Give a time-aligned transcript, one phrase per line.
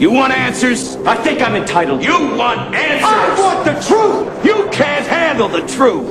[0.00, 0.96] You want answers?
[1.04, 2.02] I think I'm entitled.
[2.02, 3.04] You want answers?
[3.04, 4.44] I want the truth!
[4.46, 6.08] You can't handle the truth!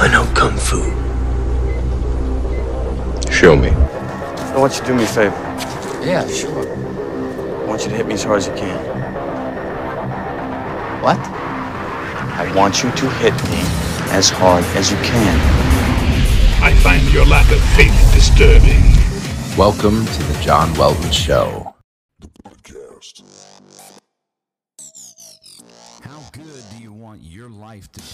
[0.00, 0.80] I know Kung Fu.
[3.30, 3.68] Show me.
[3.68, 5.36] I want you to do me a favor.
[6.02, 6.66] Yeah, sure.
[6.66, 8.78] I want you to hit me as hard as you can.
[11.02, 11.18] What?
[11.18, 13.60] I want you to hit me
[14.16, 15.38] as hard as you can.
[16.62, 18.80] I find your lack of faith disturbing.
[19.58, 21.63] Welcome to the John Welton Show.
[27.74, 28.06] Life to be?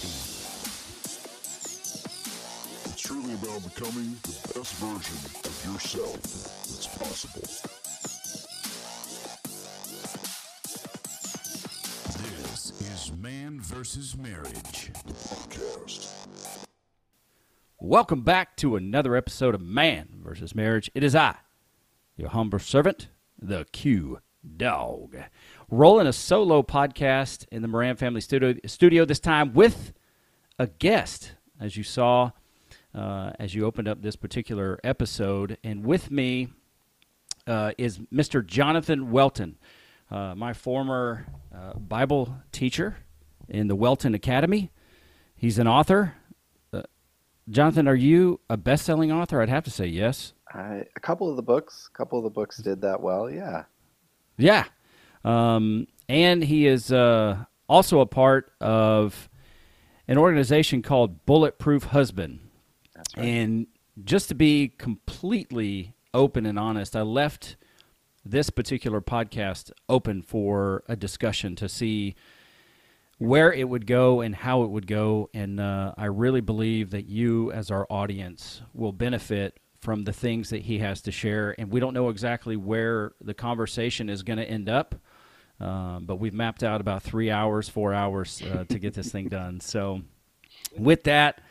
[2.87, 7.47] It's truly about becoming the best version of yourself that's possible.
[12.23, 14.93] This is Man versus Marriage.
[15.29, 16.09] Podcast.
[17.79, 20.91] Welcome back to another episode of Man versus Marriage.
[20.95, 21.35] It is I,
[22.17, 23.09] your humble servant,
[23.39, 24.21] the Q
[24.57, 25.17] Dog,
[25.71, 29.93] rolling a solo podcast in the Moran Family Studio, studio this time with
[30.59, 32.33] a guest, as you saw
[32.95, 35.59] uh, as you opened up this particular episode.
[35.63, 36.49] And with me
[37.47, 38.45] uh, is Mr.
[38.45, 39.59] Jonathan Welton,
[40.11, 42.97] uh, my former uh, Bible teacher
[43.49, 44.71] in the Welton Academy.
[45.37, 46.15] He's an author.
[46.73, 46.83] Uh,
[47.49, 49.41] Jonathan, are you a best-selling author?
[49.41, 50.35] I'd have to say yes.
[50.53, 53.31] I, a couple of the books, a couple of the books did that well.
[53.31, 53.65] Yeah.
[54.37, 54.65] Yeah.
[55.25, 59.29] Um, and he is uh, also a part of
[60.09, 62.41] an organization called Bulletproof Husband.
[62.95, 63.25] That's right.
[63.25, 63.67] And
[64.05, 67.57] just to be completely open and honest, I left
[68.25, 72.15] this particular podcast open for a discussion to see
[73.19, 75.29] where it would go and how it would go.
[75.35, 80.51] And uh, I really believe that you, as our audience, will benefit from the things
[80.51, 81.55] that he has to share.
[81.59, 84.95] And we don't know exactly where the conversation is going to end up.
[85.61, 89.29] Um, but we've mapped out about three hours, four hours uh, to get this thing
[89.29, 89.61] done.
[89.61, 90.01] So,
[90.77, 91.43] with that,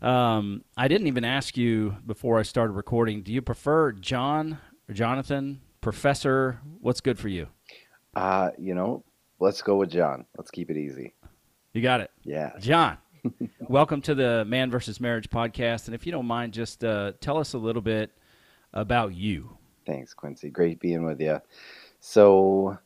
[0.00, 3.22] um, I didn't even ask you before I started recording.
[3.22, 6.60] Do you prefer John or Jonathan, Professor?
[6.80, 7.48] What's good for you?
[8.14, 9.04] Uh, you know,
[9.38, 10.24] let's go with John.
[10.36, 11.14] Let's keep it easy.
[11.72, 12.10] You got it.
[12.24, 12.52] Yeah.
[12.58, 12.96] John,
[13.68, 15.86] welcome to the Man versus Marriage podcast.
[15.86, 18.10] And if you don't mind, just uh, tell us a little bit
[18.72, 19.58] about you.
[19.86, 20.50] Thanks, Quincy.
[20.50, 21.40] Great being with you.
[22.00, 22.78] So,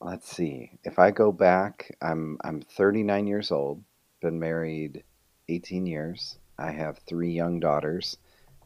[0.00, 0.72] let's see.
[0.84, 3.82] If I go back, I'm I'm 39 years old.
[4.20, 5.04] Been married
[5.48, 6.38] 18 years.
[6.58, 8.16] I have three young daughters.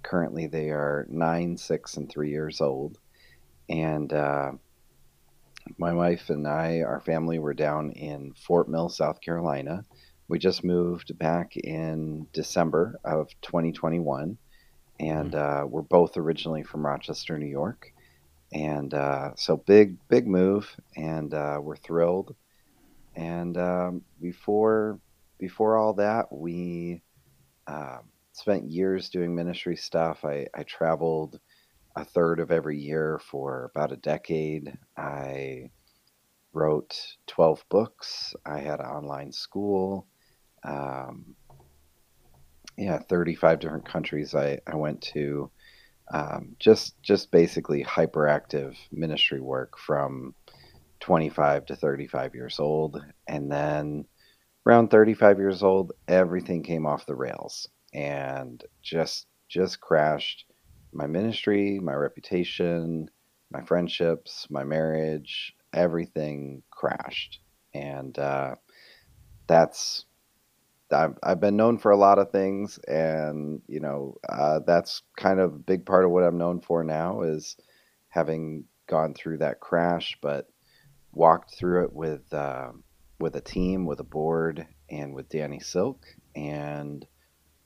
[0.03, 2.98] Currently, they are nine, six, and three years old.
[3.69, 4.53] And uh,
[5.78, 9.84] my wife and I, our family, were down in Fort Mill, South Carolina.
[10.28, 14.38] We just moved back in December of 2021,
[14.98, 17.92] and uh, we're both originally from Rochester, New York.
[18.52, 22.34] And uh, so big, big move, and uh, we're thrilled.
[23.14, 24.98] And um, before
[25.38, 27.02] before all that, we
[27.66, 28.02] um,
[28.32, 30.24] spent years doing ministry stuff.
[30.24, 31.41] I, I traveled
[31.96, 34.76] a third of every year for about a decade.
[34.96, 35.70] I
[36.52, 38.34] wrote 12 books.
[38.46, 40.06] I had an online school.
[40.64, 41.34] Um,
[42.78, 45.50] yeah, 35 different countries I, I went to.
[46.12, 50.34] Um, just just basically hyperactive ministry work from
[51.00, 53.02] 25 to 35 years old.
[53.26, 54.04] And then
[54.66, 60.44] around 35 years old, everything came off the rails and just just crashed
[60.92, 63.08] my ministry, my reputation,
[63.50, 67.40] my friendships, my marriage, everything crashed.
[67.74, 68.56] And uh,
[69.46, 70.04] that's,
[70.92, 72.78] I've, I've been known for a lot of things.
[72.86, 76.84] And, you know, uh, that's kind of a big part of what I'm known for
[76.84, 77.56] now is
[78.08, 80.48] having gone through that crash, but
[81.12, 82.72] walked through it with, uh,
[83.19, 86.04] with a team, with a board, and with Danny Silk.
[86.34, 87.06] And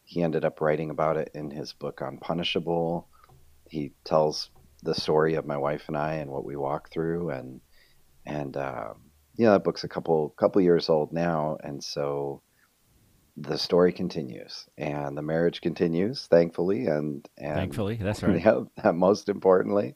[0.04, 3.08] he ended up writing about it in his book Unpunishable
[3.68, 4.50] he tells
[4.82, 7.60] the story of my wife and I and what we walked through and
[8.24, 12.42] and um, you know that book's a couple couple years old now and so
[13.36, 18.42] the story continues and the marriage continues thankfully and and Thankfully, that's right.
[18.42, 19.94] yeah most importantly.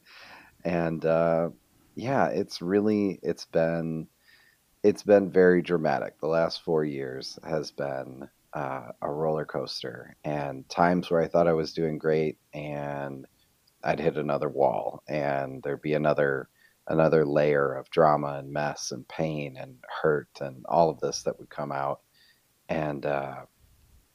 [0.63, 1.49] And uh,
[1.95, 4.07] yeah it's really it's been
[4.83, 6.19] it's been very dramatic.
[6.19, 11.47] The last four years has been uh, a roller coaster and times where I thought
[11.47, 13.25] I was doing great and
[13.83, 16.49] I'd hit another wall and there'd be another
[16.87, 21.39] another layer of drama and mess and pain and hurt and all of this that
[21.39, 22.01] would come out
[22.71, 23.35] and uh,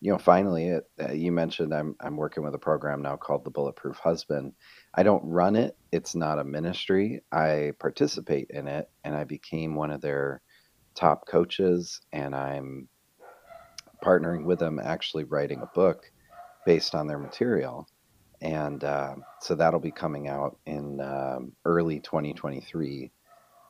[0.01, 3.45] you know, finally, it, uh, you mentioned I'm I'm working with a program now called
[3.45, 4.55] the Bulletproof Husband.
[4.95, 7.21] I don't run it; it's not a ministry.
[7.31, 10.41] I participate in it, and I became one of their
[10.95, 12.89] top coaches, and I'm
[14.03, 16.11] partnering with them, actually writing a book
[16.65, 17.87] based on their material,
[18.41, 23.11] and uh, so that'll be coming out in um, early 2023.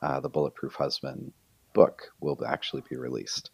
[0.01, 1.33] Uh, the Bulletproof Husband
[1.73, 3.51] book will actually be released.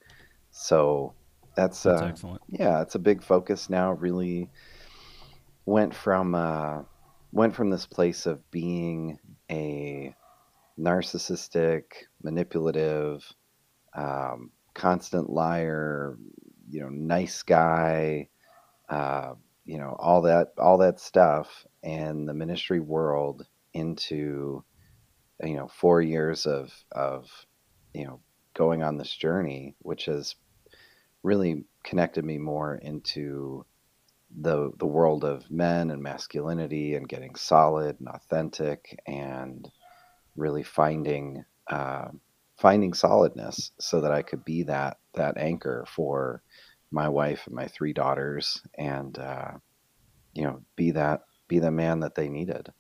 [0.52, 1.16] So
[1.56, 2.42] that's, That's uh, excellent.
[2.48, 3.94] yeah, it's a big focus now.
[3.94, 4.50] Really
[5.66, 6.82] went from uh,
[7.32, 9.20] went from this place of being
[9.52, 10.16] a
[10.80, 11.84] narcissistic,
[12.24, 13.24] manipulative,
[13.96, 16.18] um, constant liar,
[16.70, 18.30] you know, nice guy,
[18.90, 19.34] uh,
[19.66, 24.64] you know, all that all that stuff, and the ministry world into
[25.44, 27.30] you know four years of of
[27.94, 28.20] you know
[28.54, 30.36] going on this journey, which has
[31.24, 33.66] really connected me more into
[34.42, 39.70] the the world of men and masculinity and getting solid and authentic and
[40.36, 42.08] really finding uh,
[42.58, 46.42] finding solidness so that I could be that that anchor for
[46.92, 49.52] my wife and my three daughters and uh,
[50.34, 52.72] you know be that be the man that they needed.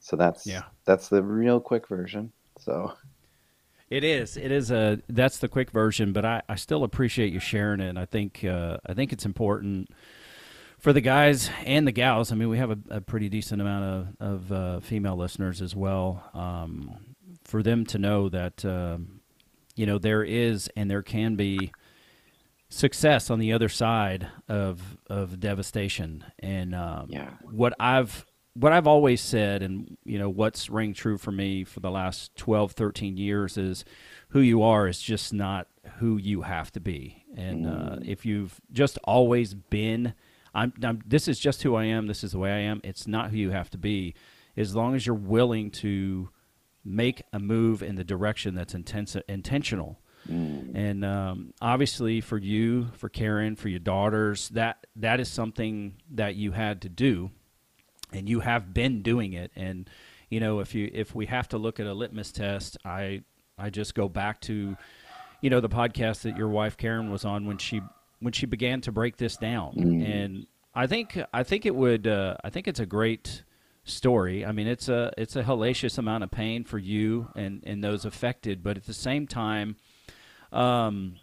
[0.00, 0.62] So that's Yeah.
[0.84, 2.32] that's the real quick version.
[2.58, 2.92] So
[3.88, 4.36] It is.
[4.36, 5.00] It is a.
[5.08, 7.96] That's the quick version, but I, I still appreciate you sharing it.
[7.96, 9.90] I think uh, I think it's important
[10.78, 12.32] for the guys and the gals.
[12.32, 13.84] I mean, we have a, a pretty decent amount
[14.20, 16.28] of of uh, female listeners as well.
[16.34, 16.98] Um,
[17.44, 19.20] for them to know that um,
[19.76, 21.70] you know there is and there can be
[22.68, 27.30] success on the other side of of devastation and um, Yeah.
[27.52, 28.25] what I've
[28.58, 32.34] what I've always said and you know what's ring true for me for the last
[32.36, 33.84] 12 13 years is
[34.30, 35.68] who you are is just not
[35.98, 37.24] who you have to be.
[37.36, 40.14] And uh, if you've just always been
[40.54, 43.06] I'm, I'm this is just who I am this is the way I am it's
[43.06, 44.14] not who you have to be.
[44.56, 46.30] As long as you're willing to
[46.82, 50.00] make a move in the direction that's intense, intentional.
[50.74, 56.36] And um, obviously for you for karen for your daughters that that is something that
[56.36, 57.30] you had to do
[58.12, 59.50] and you have been doing it.
[59.56, 59.88] And
[60.30, 63.22] you know if you if we have to look at a litmus test i
[63.58, 64.76] i just go back to
[65.40, 67.80] you know the podcast that your wife karen was on when she
[68.20, 69.74] when she began to break this down.
[70.02, 73.42] And i think i think it would uh, i think it's a great
[73.84, 74.44] story.
[74.44, 78.04] I mean it's a it's a hellacious amount of pain for you and and those
[78.04, 79.76] affected but at the same time
[80.52, 81.16] um,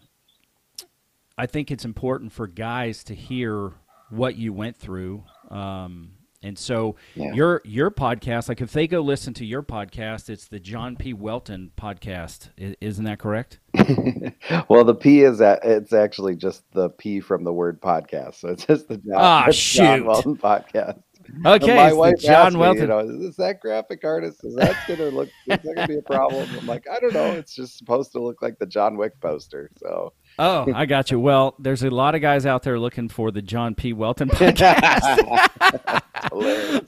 [1.36, 3.72] I think it's important for guys to hear
[4.10, 5.24] what you went through.
[5.50, 6.12] Um,
[6.44, 7.32] and so Yeah.
[7.32, 11.12] your your podcast, like if they go listen to your podcast, it's the John P.
[11.12, 12.50] Welton podcast.
[12.80, 13.58] Isn't that correct?
[14.68, 18.34] well, the P is that it's actually just the P from the word podcast.
[18.36, 20.06] So it's just the John, Ah, the John shoot.
[20.06, 21.02] Welton podcast.
[21.46, 22.82] Okay, And my wife John Welton.
[22.82, 24.44] you know, is that graphic artist?
[24.44, 25.28] Is that going to look?
[25.46, 26.46] Is that going to be a problem?
[26.60, 27.32] I'm like, I don't know.
[27.32, 29.70] It's just supposed to look like the John Wick poster.
[29.78, 31.18] So Oh, I got you.
[31.18, 33.94] Well, there's a lot of guys out there looking for the John P.
[33.94, 36.02] Welton podcast.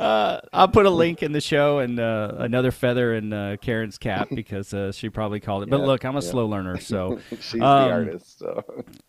[0.07, 3.99] Uh, I'll put a link in the show and uh, another feather in uh, Karen's
[3.99, 5.71] cap because uh, she probably called it.
[5.71, 6.31] But Yeah, look, I'm a yeah.
[6.31, 8.39] slow learner, so She's Um, the artist.
[8.39, 8.65] So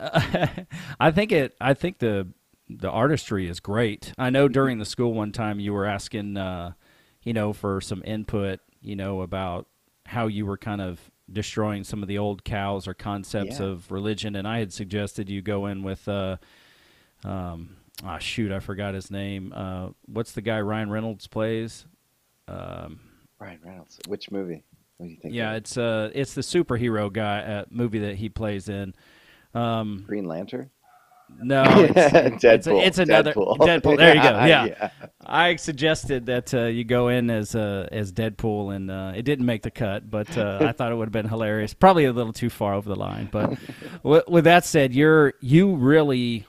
[1.00, 1.56] I think it.
[1.60, 2.28] I think the
[2.68, 4.12] the artistry is great.
[4.18, 6.72] I know during the school one time you were asking, uh,
[7.22, 9.66] you know, for some input, you know, about
[10.04, 11.00] how you were kind of
[11.32, 13.66] destroying some of the old cows or concepts Yeah.
[13.66, 16.36] of religion, and I had suggested you go in with, uh,
[17.24, 19.52] um, ah, shoot, I forgot his name.
[19.54, 21.86] Uh, what's the guy Ryan Reynolds plays?
[22.46, 23.00] Um,
[23.38, 23.98] Ryan Reynolds.
[24.06, 24.64] Which movie?
[24.96, 25.34] What do you think?
[25.34, 28.94] yeah, it's uh, it's the superhero guy uh, movie that he plays in.
[29.54, 30.70] Um, Green Lantern.
[31.42, 32.86] no, it's, it's, Deadpool.
[32.86, 33.58] it's another Deadpool.
[33.58, 33.96] Deadpool.
[33.96, 34.28] There you go.
[34.46, 34.64] Yeah.
[34.64, 34.90] yeah.
[35.20, 39.46] I suggested that uh, you go in as uh, as Deadpool, and uh, it didn't
[39.46, 41.74] make the cut, but uh, I thought it would have been hilarious.
[41.74, 43.58] Probably a little too far over the line, but
[44.02, 46.46] with, with that said, you're you really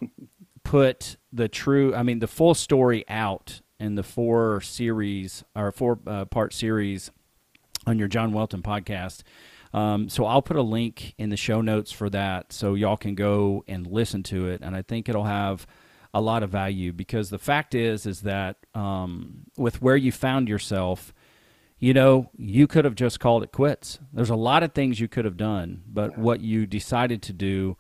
[0.70, 5.98] put the true, I mean, the full story out in the four series or four
[6.06, 7.10] uh, part series
[7.88, 9.24] on your John Welton podcast.
[9.74, 13.16] Um, so I'll put a link in the show notes for that so y'all can
[13.16, 14.62] go and listen to it.
[14.62, 15.66] And I think it'll have
[16.14, 20.48] a lot of value because the fact is, is that um, with where you found
[20.48, 21.16] yourself,
[21.80, 23.98] you know, you could have just called it quits.
[24.14, 27.76] There's a lot of things you could have done, but what you decided to do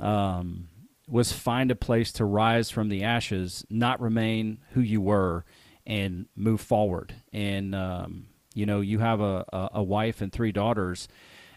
[0.00, 0.66] um,
[1.06, 5.44] was find a place to rise from the ashes, not remain who you were,
[5.86, 7.14] and move forward.
[7.32, 11.08] And um, you know, you have a, a, a wife and three daughters,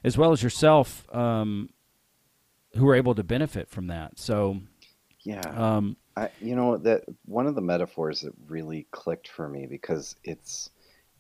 [0.04, 1.70] as well as yourself, um,
[2.76, 4.20] who are able to benefit from that.
[4.20, 4.60] So,
[5.24, 5.42] Yeah.
[5.56, 10.16] Um, I, you know that one of the metaphors that really clicked for me because
[10.24, 10.72] it's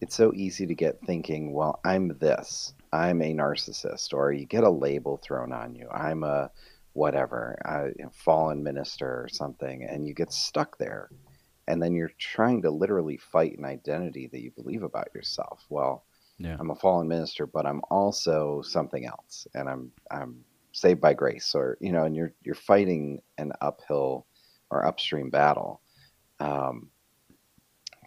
[0.01, 4.63] it's so easy to get thinking, well, I'm this, I'm a narcissist, or you get
[4.63, 6.51] a label thrown on you, I'm a
[6.97, 11.11] whatever, a fallen minister or something, and you get stuck there,
[11.67, 15.63] and then you're trying to literally fight an identity that you believe about yourself.
[15.69, 16.05] Well,
[16.39, 16.57] yeah.
[16.59, 21.53] I'm a fallen minister, but I'm also something else, and I'm I'm saved by grace,
[21.53, 24.25] or you know, and you're you're fighting an uphill
[24.71, 25.81] or upstream battle.
[26.39, 26.89] Um,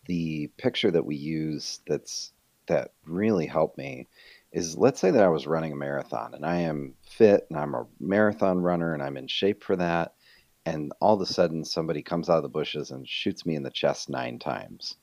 [0.06, 2.32] the picture that we use that's
[2.66, 4.08] that really helped me
[4.52, 7.74] is let's say that I was running a marathon and I am fit and I'm
[7.74, 10.14] a marathon runner and I'm in shape for that,
[10.66, 13.62] and all of a sudden somebody comes out of the bushes and shoots me in
[13.62, 14.96] the chest nine times.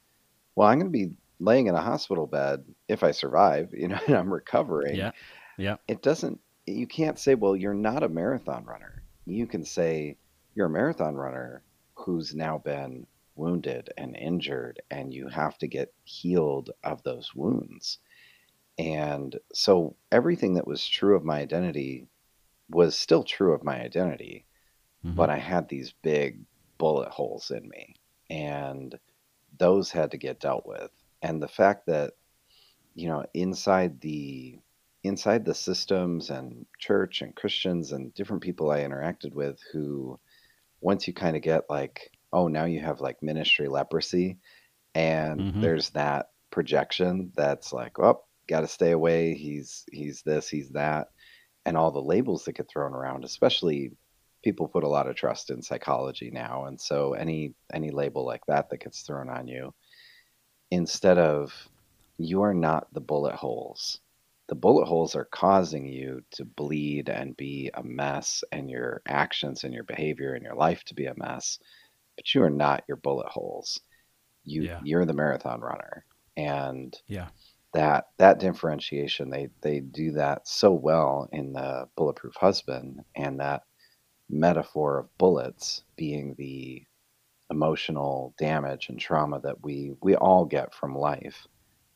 [0.55, 3.99] Well, I'm going to be laying in a hospital bed if I survive, you know,
[4.07, 4.95] and I'm recovering.
[4.95, 5.11] Yeah.
[5.57, 5.77] Yeah.
[5.87, 9.03] It doesn't, you can't say, well, you're not a marathon runner.
[9.25, 10.17] You can say,
[10.55, 11.63] you're a marathon runner
[11.93, 17.99] who's now been wounded and injured, and you have to get healed of those wounds.
[18.79, 22.07] And so everything that was true of my identity
[22.69, 24.47] was still true of my identity,
[25.03, 25.17] Mhm.
[25.17, 26.45] but I had these big
[26.79, 27.95] bullet holes in me,
[28.29, 28.97] and
[29.57, 30.91] those had to get dealt with.
[31.21, 32.15] And the fact that,
[32.95, 34.59] you know, inside the
[35.03, 40.19] inside the systems and church and Christians and different people I interacted with who
[40.81, 44.39] once you kind of get like, oh, now you have like ministry leprosy,
[44.95, 45.61] and Mhm.
[45.61, 49.33] there's that projection that's like, oh, got to stay away.
[49.33, 51.07] He's he's this, he's that,
[51.65, 53.25] and all the labels that get thrown around.
[53.25, 53.91] Especially,
[54.43, 58.45] people put a lot of trust in psychology now, and so any any label like
[58.47, 59.73] that that gets thrown on you,
[60.71, 61.53] instead of
[62.17, 63.99] you are not the bullet holes.
[64.49, 69.63] The bullet holes are causing you to bleed and be a mess, and your actions
[69.65, 71.59] and your behavior and your life to be a mess.
[72.15, 73.79] But you are not your bullet holes.
[74.45, 74.79] You Yeah.
[74.83, 76.05] you're the marathon runner,
[76.37, 77.27] and Yeah.
[77.77, 83.61] That that differentiation they they do that so well in the bulletproof husband and that
[84.31, 86.83] metaphor of bullets being the
[87.51, 91.45] emotional damage and trauma that we we all get from life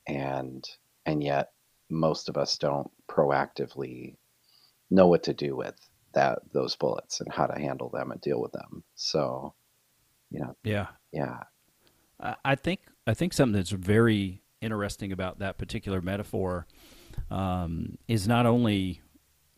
[0.08, 0.70] and
[1.08, 1.50] and yet
[1.90, 4.16] most of us don't proactively
[4.92, 5.76] know what to do with
[6.14, 8.84] that those bullets and how to handle them and deal with them.
[8.94, 9.56] So
[10.30, 10.88] you know Yeah.
[11.12, 11.40] yeah.
[12.20, 16.68] I I think I think something that's very interesting about that particular metaphor
[17.30, 19.01] um, is not only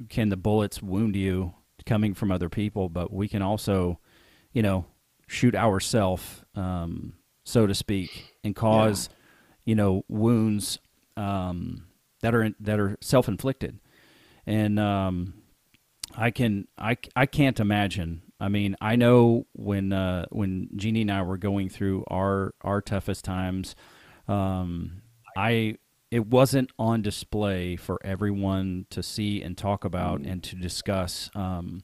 [0.09, 1.53] can the bullets wound you
[1.85, 3.99] coming from other people, but we can also,
[4.53, 4.85] you know,
[5.27, 9.09] shoot ourselves, um, so to speak, and cause,
[9.65, 10.79] you know, wounds
[11.17, 11.85] um,
[12.21, 13.79] that are that are self inflicted,
[14.45, 15.33] and um,
[16.15, 18.21] I can I, I can't imagine.
[18.39, 22.81] I mean, I know when uh, when Jeannie and I were going through our our
[22.81, 23.75] toughest times,
[24.27, 25.01] um,
[25.35, 25.77] I
[26.11, 31.31] it wasn't on display for everyone to see and talk about and to discuss.
[31.33, 31.83] Um,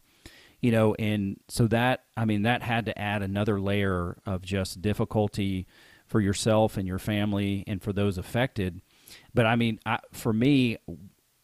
[0.62, 4.82] you know, and so that I mean that had to add another layer of just
[4.82, 5.66] difficulty
[6.06, 8.82] for yourself and your family and for those affected.
[9.34, 10.78] But I mean, I, for me,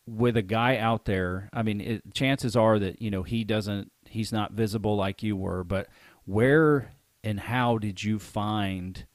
[0.07, 3.91] with a guy out there, I mean, it, chances are that you know he doesn't,
[4.07, 5.63] he's not visible like you were.
[5.63, 5.87] But
[6.25, 6.91] where
[7.23, 9.05] and how did you find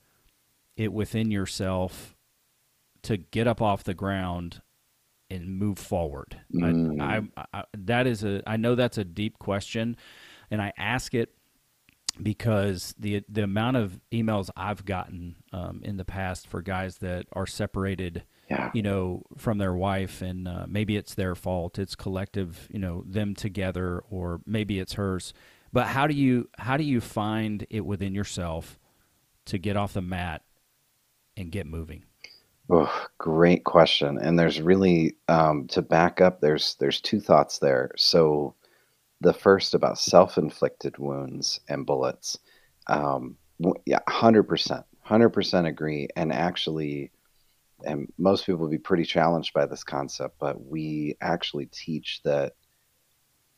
[0.80, 2.16] it within yourself
[3.02, 4.62] to get up off the ground
[5.28, 6.40] and move forward?
[6.54, 7.00] Mm.
[7.00, 9.96] I, I, I, that is a, I know that's a deep question,
[10.50, 11.34] and I ask it
[12.22, 17.26] because the the amount of emails I've gotten um, in the past for guys that
[17.32, 21.78] are separated yeah you know, from their wife, and uh, maybe it's their fault.
[21.78, 25.32] It's collective, you know, them together, or maybe it's hers.
[25.72, 28.78] But how do you how do you find it within yourself
[29.46, 30.42] to get off the mat
[31.40, 32.04] and get moving?
[32.70, 34.18] Oh, great question.
[34.18, 36.40] And there's really um, to back up.
[36.40, 37.90] There's there's two thoughts there.
[37.96, 38.54] So
[39.20, 42.38] the first about self-inflicted wounds and bullets.
[42.86, 43.36] Um,
[43.86, 46.08] yeah, hundred percent, hundred percent agree.
[46.14, 47.10] And actually,
[47.84, 52.54] and most people would be pretty challenged by this concept, but we actually teach that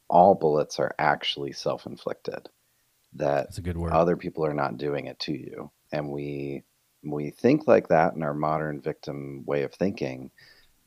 [0.09, 2.49] all bullets are actually self-inflicted.
[3.15, 3.93] That That's a good word.
[3.93, 6.65] other people are not doing it to you and we
[7.03, 10.31] we think like that in our modern victim way of thinking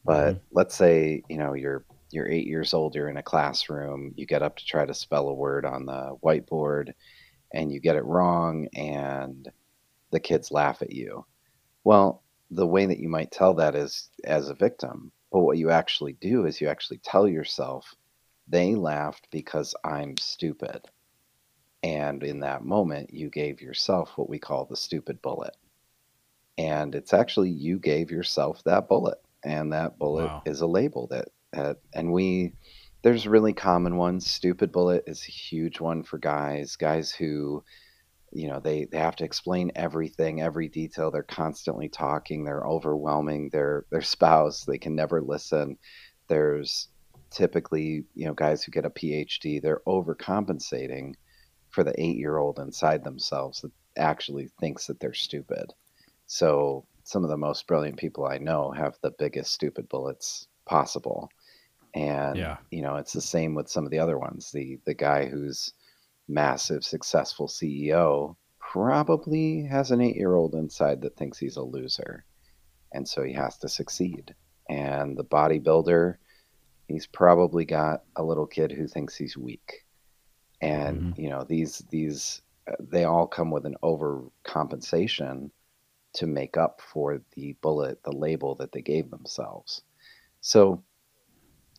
[0.05, 0.39] but mm-hmm.
[0.51, 4.41] let's say you know you're you're eight years old you're in a classroom you get
[4.41, 6.93] up to try to spell a word on the whiteboard
[7.53, 9.51] and you get it wrong and
[10.11, 11.25] the kids laugh at you.
[11.83, 15.71] Well the way that you might tell that is as a victim but what you
[15.71, 17.93] actually do is you actually tell yourself
[18.47, 20.81] they laughed because i'm stupid.
[21.85, 25.55] And in that moment, you gave yourself what we call the stupid bullet.
[26.57, 29.17] And it's actually you gave yourself that bullet.
[29.43, 30.41] And that bullet Wow.
[30.45, 32.53] is a label that, that and we,
[33.03, 34.29] there's really common ones.
[34.29, 37.63] Stupid bullet is a huge one for guys, guys who,
[38.31, 41.11] you know, they, they have to explain everything, every detail.
[41.11, 42.43] They're constantly talking.
[42.43, 44.65] They're overwhelming their, their spouse.
[44.65, 45.77] They can never listen.
[46.27, 46.89] There's
[47.31, 51.13] typically, you know, guys who get a PhD, they're overcompensating
[51.69, 55.71] for the eight year old inside themselves that actually thinks that they're stupid.
[56.27, 61.29] So some of the most brilliant people I know have the biggest stupid bullets possible.
[61.93, 62.57] And Yeah.
[62.71, 64.51] you know, it's the same with some of the other ones.
[64.51, 65.73] The the guy who's
[66.27, 72.25] massive successful CEO probably has an 8-year-old inside that thinks he's a loser.
[72.91, 74.33] And so he has to succeed.
[74.69, 76.15] And the bodybuilder,
[76.87, 79.85] he's probably got a little kid who thinks he's weak.
[80.61, 85.51] And you know, these these uh, they all come with an overcompensation
[86.15, 89.81] to make up for the bullet, the label that they gave themselves.
[90.41, 90.83] So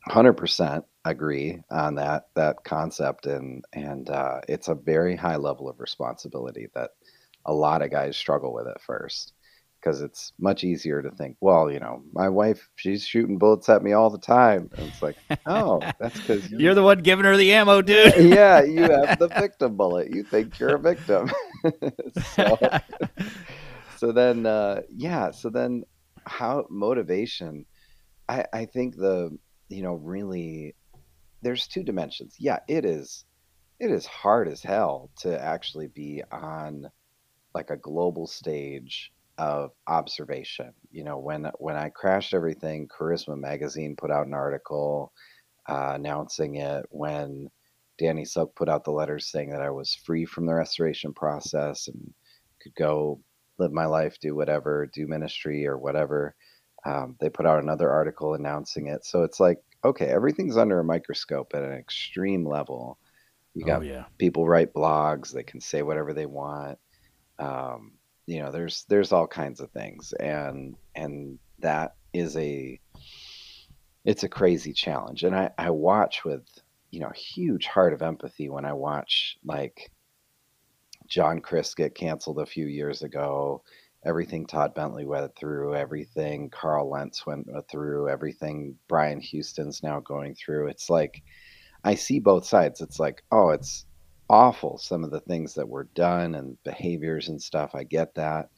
[0.08, 5.80] 100% agree on that that concept and and uh, it's a very high level of
[5.80, 6.90] responsibility that
[7.44, 9.32] a lot of guys struggle with at first
[9.80, 13.82] because it's much easier to think well you know my wife she's shooting bullets at
[13.84, 15.16] me all the time and it's like
[15.46, 18.14] oh that's because You're the one giving her the ammo, dude.
[18.18, 21.30] yeah you have the victim bullet you think you're a victim
[22.34, 22.58] so,
[23.96, 25.82] so then uh yeah so then
[26.24, 27.64] how motivation
[28.28, 29.36] i i think the
[29.68, 30.74] you know really
[31.42, 32.36] there's two dimensions.
[32.38, 33.24] Yeah it is
[33.78, 36.90] it is hard as hell to actually be on
[37.54, 40.72] like a global stage of observation.
[40.90, 45.12] You know when when i crashed everything charisma magazine put out an article
[45.68, 47.48] uh, announcing it when
[47.98, 51.88] danny silk put out the letters saying that i was free from the restoration process
[51.88, 52.14] and
[52.62, 53.20] could go
[53.58, 56.34] live my life do whatever do ministry or whatever
[56.86, 59.04] um, they put out another article announcing it.
[59.04, 62.98] So it's like okay everything's under a microscope at an extreme level.
[63.54, 64.04] You got oh yeah.
[64.18, 66.78] people write blogs they can say whatever they want.
[67.38, 67.92] Um,
[68.26, 70.12] you know there's there's all kinds of things.
[70.12, 72.80] And and that is a
[74.04, 75.24] it's a crazy challenge.
[75.24, 76.44] And i i watch with
[76.90, 79.90] you know huge heart of empathy when i watch like
[81.08, 83.62] John Crist get canceled a few years ago.
[84.04, 90.34] Everything todd bentley went through everything carl lentz went through everything brian houston's now going
[90.34, 90.68] through.
[90.68, 91.22] It's like
[91.84, 92.80] i see both sides.
[92.80, 93.86] It's like oh it's
[94.28, 97.74] awful some of the things that were done and behaviors and stuff.
[97.74, 98.50] I get that.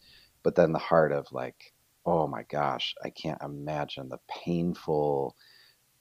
[0.42, 1.72] But then the heart of like
[2.06, 5.37] oh my gosh i can't imagine the painful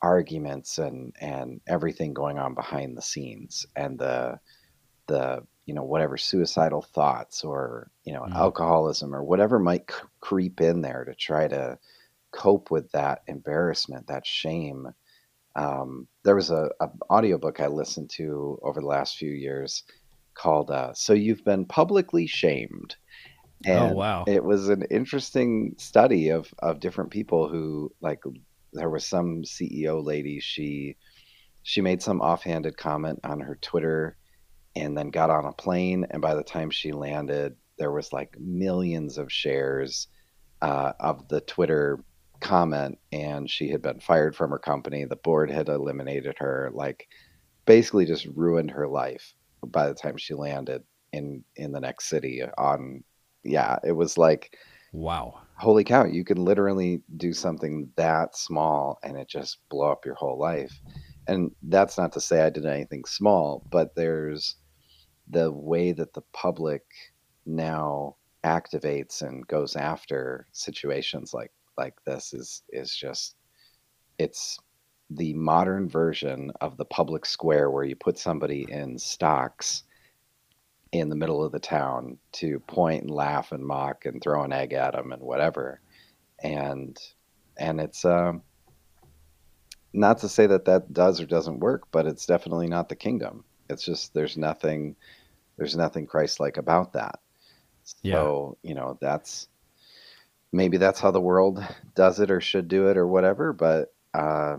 [0.02, 4.40] arguments and and everything going on behind the scenes and the
[5.08, 8.34] the you know whatever suicidal thoughts or you know Mhm.
[8.34, 11.80] alcoholism or whatever might c- creep in there to try to
[12.34, 14.88] cope with that embarrassment that shame
[15.56, 19.84] um, there was a, a audiobook i listened to over the last few years
[20.36, 22.96] called uh, so you've been publicly shamed
[23.74, 24.28] Oh, wow.
[24.28, 28.22] it was an interesting study of of different people who like
[28.74, 30.98] there was some ceo lady she
[31.64, 34.18] she made some offhanded comment on her twitter
[34.78, 38.36] and then got on a plane and by the time she landed there was like
[38.40, 40.08] millions of shares
[40.62, 42.04] uh, of the twitter
[42.40, 47.08] comment and she had been fired from her company the board had eliminated her like
[47.66, 49.34] basically just ruined her life
[49.68, 53.04] by the time she landed in in the next city on
[53.44, 54.56] yeah it was like
[54.94, 55.40] Wow.
[55.58, 60.16] holy cow you can literally do something that small and it just blow up your
[60.16, 60.80] whole life
[61.28, 64.56] and that's not to say i did anything small but there's
[65.30, 66.84] the way that the public
[67.46, 73.36] now activates and goes after situations like like this is is just
[74.18, 74.58] it's
[75.10, 79.84] the modern version of the public square where you put somebody in stocks
[80.92, 84.54] in the middle of the town to point and laugh and mock and throw an
[84.54, 85.82] egg at them and whatever.
[86.44, 86.98] And
[87.58, 88.42] and it's um
[89.94, 93.44] not to say that that does or doesn't work but it's definitely not the kingdom.
[93.70, 94.96] It's just there's nothing
[95.58, 97.20] there's nothing christ-like about that
[98.02, 98.16] Yeah.
[98.16, 99.48] so you know that's
[100.52, 101.64] maybe that's how the world
[101.96, 104.58] does it or should do it or whatever but uh,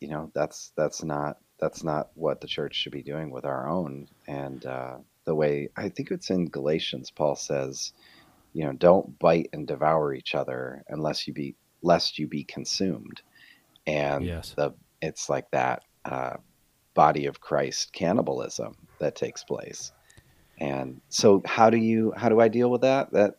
[0.00, 3.68] you know that's that's not that's not what the church should be doing with our
[3.68, 7.92] own and uh, the way i think it's in galatians paul says
[8.52, 13.20] you know don't bite and devour each other unless you be lest you be consumed
[13.86, 14.54] and Yes.
[14.56, 16.36] the it's like that uh,
[16.94, 19.92] body of christ cannibalism that takes place
[20.58, 23.12] And so how do you how do I deal with that?
[23.12, 23.36] That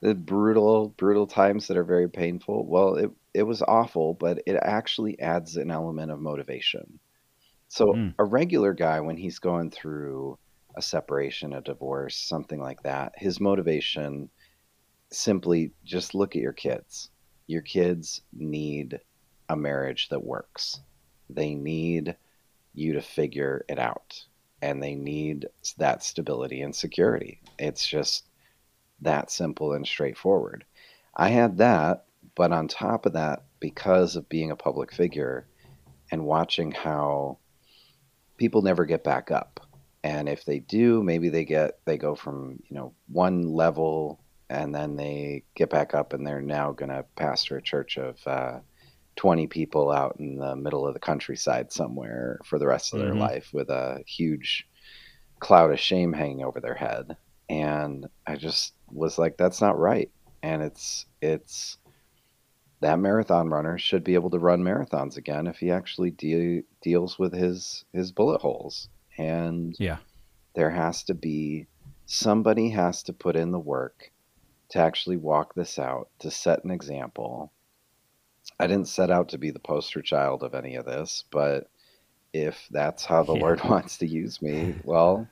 [0.00, 2.66] the brutal brutal times that are very painful.
[2.66, 7.00] Well, it it was awful, but it actually adds an element of motivation.
[7.68, 8.14] So Mm.
[8.18, 10.38] a regular guy when he's going through
[10.76, 14.30] a separation, a divorce, something like that, his motivation
[15.12, 17.10] simply just look at your kids.
[17.46, 19.00] Your kids need
[19.48, 20.80] a marriage that works.
[21.28, 22.16] They need
[22.74, 24.26] you to figure it out
[24.62, 25.46] and they need
[25.76, 27.40] that stability and security.
[27.58, 28.24] It's just
[29.00, 30.64] that simple and straightforward.
[31.14, 32.04] I had that,
[32.36, 35.46] but on top of that, because of being a public figure
[36.10, 37.38] and watching how
[38.38, 39.60] people never get back up.
[40.04, 44.74] And if they do, maybe they get they go from, you know, one level and
[44.74, 48.58] then they get back up and they're now going to pastor a church of uh,
[49.16, 53.12] 20 people out in the middle of the countryside somewhere for the rest of their
[53.12, 53.18] Mhm.
[53.20, 54.66] life with a huge
[55.40, 57.16] cloud of shame hanging over their head
[57.48, 60.10] and i just was like that's not right
[60.42, 61.78] and it's it's
[62.80, 67.18] that marathon runner should be able to run marathons again if he actually de- deals
[67.18, 69.98] with his his bullet holes and Yeah.
[70.54, 71.66] there has to be
[72.06, 74.10] somebody has to put in the work
[74.70, 77.52] to actually walk this out to set an example
[78.60, 81.64] i didn't set out to be the poster child of any of this but
[82.32, 83.36] if that's how the Yeah.
[83.36, 85.30] lord wants to use me well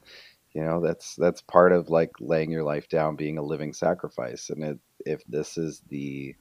[0.54, 4.50] you know that's that's part of like laying your life down being a living sacrifice
[4.50, 6.34] and it, if this is the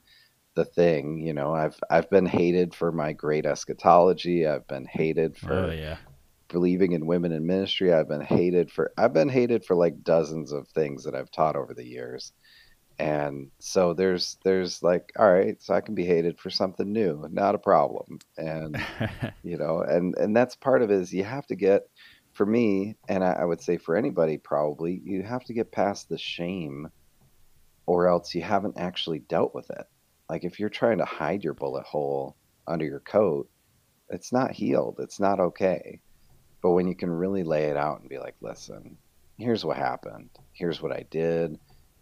[0.56, 5.38] the thing you know i've i've been hated for my great eschatology i've been hated
[5.38, 5.98] for Oh yeah.
[6.50, 7.94] believing in women in ministry.
[7.94, 11.56] I've been hated for I've been hated for like dozens of things that I've taught
[11.56, 12.34] over the years.
[13.00, 17.26] And so there's there's like all right, so I can be hated for something new,
[17.32, 18.20] not a problem.
[18.38, 18.78] And
[19.44, 21.84] you know, and and that's part of it is you have to get
[22.34, 26.10] for me, and I, I would say for anybody probably, you have to get past
[26.10, 26.90] the shame
[27.86, 29.86] or else you haven't actually dealt with it.
[30.30, 32.36] Like if you're trying to hide your bullet hole
[32.68, 33.50] under your coat,
[34.10, 34.98] it's not healed.
[35.00, 36.00] It's not okay.
[36.62, 38.98] But when you can really lay it out and be like, listen,
[39.38, 40.30] here's what happened.
[40.54, 41.58] Here's what I did.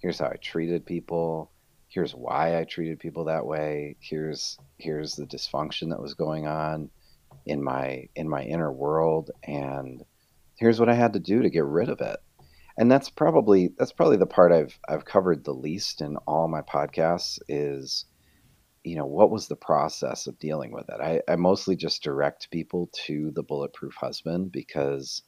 [0.07, 1.51] Here's how I treated people.
[1.89, 3.97] Here's why I treated people that way.
[3.99, 6.89] Here's here's the dysfunction that was going on
[7.45, 10.05] in my in my inner world and
[10.55, 12.15] here's what I had to do to get rid of it.
[12.77, 16.61] And that's probably that's probably the part I've I've covered the least in all my
[16.61, 18.05] podcasts is
[18.85, 22.49] you know what was the process of dealing with it I, I mostly just direct
[22.49, 25.23] people to the bulletproof husband because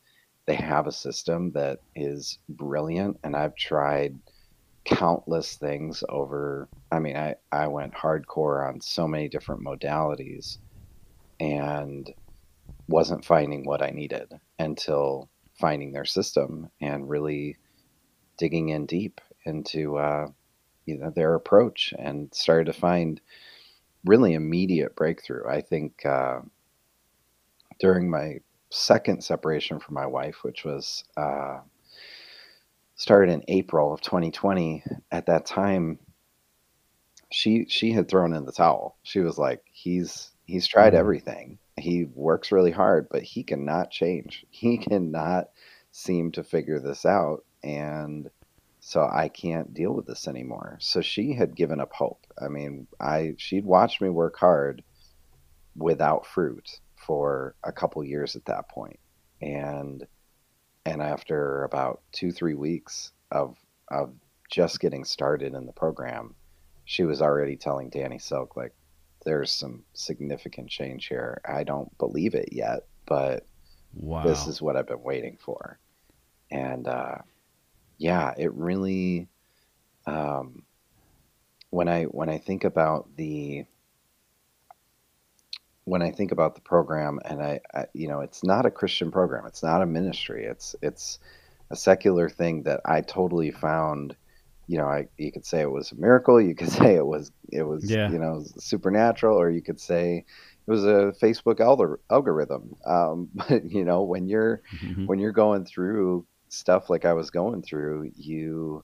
[0.45, 4.17] they have a system that is brilliant and i've tried
[4.89, 10.57] countless things over i mean i, I went hardcore on so many different modalities
[11.39, 12.11] and
[12.87, 17.57] wasn't finding what i needed until finding their system and really
[18.37, 20.27] digging in deep into uh,
[20.85, 23.21] you know their approach and started to find
[24.05, 25.47] really immediate breakthrough.
[25.47, 26.39] I think uh,
[27.79, 28.39] during my
[28.71, 31.59] second separation from my wife, which was uh,
[32.99, 35.97] started in April of 2020, at that time,
[37.31, 38.97] she she had thrown in the towel.
[39.03, 40.99] She was like, "He's he's tried mm-hmm.
[40.99, 41.59] everything.
[41.77, 44.45] He works really hard, but he cannot change.
[44.49, 45.49] He cannot
[45.91, 48.29] seem to figure this out." And
[48.81, 50.77] so I can't deal with this anymore.
[50.81, 52.25] So she had given up hope.
[52.41, 54.83] I mean, I she'd watched me work hard
[55.75, 58.99] without fruit for a couple years at that point.
[59.41, 60.05] And
[60.89, 63.57] and after about 2-3 weeks of
[63.89, 64.13] of
[64.51, 66.35] just getting started in the program,
[66.85, 68.73] she was already telling Danny Silk like
[69.25, 71.41] there's some significant change here.
[71.45, 73.45] I don't believe it yet, but
[73.93, 74.23] Wow.
[74.23, 75.79] this is what I've been waiting for.
[76.51, 77.17] And uh
[77.97, 79.27] yeah, it really
[80.05, 80.63] um,
[81.69, 83.65] when I when I think about the
[85.89, 89.11] when I think about the program, and I, I you know, it's not a Christian
[89.11, 89.45] program.
[89.45, 90.45] It's not a ministry.
[90.45, 91.19] It's it's
[91.71, 94.15] a secular thing that I totally found.
[94.67, 96.39] You know, I you could say it was a miracle.
[96.39, 98.09] You could say it was it was Yeah.
[98.11, 100.25] you know supernatural, or you could say
[100.67, 102.75] it was a Facebook algor- algorithm.
[102.85, 105.07] Um, but you know, when you're Mhm.
[105.07, 108.83] when you're going through stuff like I was going through, you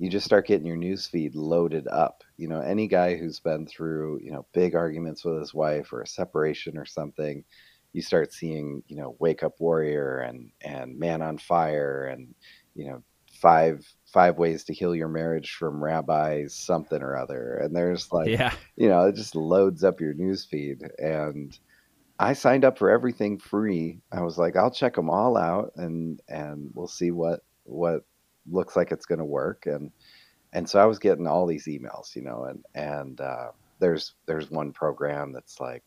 [0.00, 2.24] you just start getting your news feed loaded up.
[2.38, 6.00] You know, any guy who's been through, you know, big arguments with his wife or
[6.00, 7.44] a separation or something,
[7.92, 12.34] you start seeing, you know, Wake Up Warrior and and Man on Fire and,
[12.74, 17.58] you know, five five ways to heal your marriage from rabbis something or other.
[17.58, 18.54] And there's like yeah.
[18.76, 20.80] you know, it just loads up your news feed.
[20.96, 21.58] And
[22.18, 24.00] I signed up for everything free.
[24.10, 28.04] I was like, I'll check them all out and and we'll see what what
[28.50, 29.90] looks like it's going to work and
[30.52, 34.50] and so I was getting all these emails, you know, and and uh, there's there's
[34.50, 35.84] one program that's like,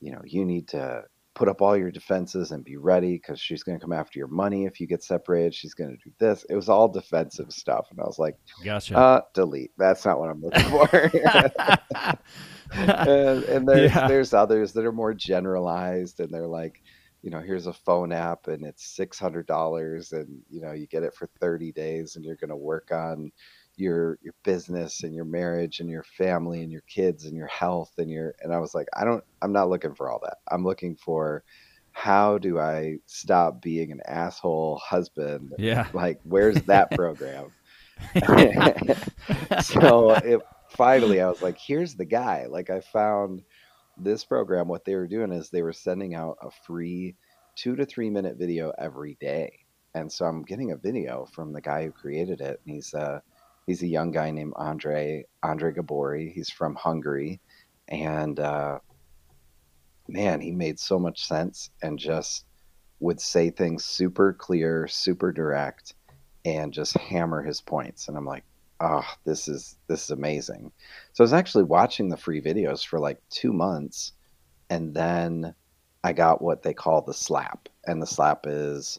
[0.00, 1.02] you know, you need to
[1.34, 4.28] put up all your defenses and be ready because she's going to come after your
[4.28, 5.54] money if you get separated.
[5.54, 6.44] She's going to do this.
[6.48, 8.96] It was all defensive stuff, and I was like, Gotcha.
[8.96, 9.72] uh, delete.
[9.76, 10.88] That's not what I'm looking for.
[12.72, 14.08] and, and there's Yeah.
[14.08, 16.80] there's others that are more generalized, and they're like,
[17.22, 20.86] you know, here's a phone app, and it's six hundred dollars, and you know, you
[20.86, 23.32] get it for thirty days, and you're going to work on
[23.78, 27.92] your your business and your marriage and your family and your kids and your health
[27.98, 30.38] and your and I was like, I don't I'm not looking for all that.
[30.50, 31.44] I'm looking for
[31.92, 35.54] how do I stop being an asshole husband?
[35.58, 35.88] Yeah.
[35.92, 37.50] Like, where's that program?
[39.62, 42.46] so it finally I was like, here's the guy.
[42.46, 43.42] Like I found
[43.98, 44.68] this program.
[44.68, 47.16] What they were doing is they were sending out a free
[47.56, 49.50] two to three minute video every day.
[49.94, 52.60] And so I'm getting a video from the guy who created it.
[52.64, 53.20] And he's uh
[53.66, 56.32] he's a young guy named Andre Andre Gabori.
[56.32, 57.40] He's from Hungary.
[57.88, 58.78] And uh
[60.08, 62.44] man, he made so much sense and just
[63.00, 65.94] would say things super clear, super direct,
[66.44, 68.08] and just hammer his points.
[68.08, 68.44] And I'm like,
[68.80, 70.72] oh, this is this is amazing.
[71.12, 74.12] So I was actually watching the free videos for like two months,
[74.70, 75.54] and then
[76.04, 78.98] I got what they call the slap, and the slap is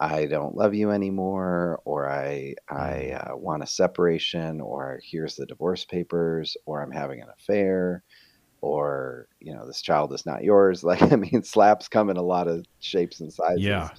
[0.00, 5.46] I don't love you anymore, or I I uh, want a separation, or here's the
[5.46, 8.02] divorce papers, or I'm having an affair,
[8.62, 10.82] or you know this child is not yours.
[10.84, 13.90] Like I mean, slaps come in a lot of shapes and sizes Yeah.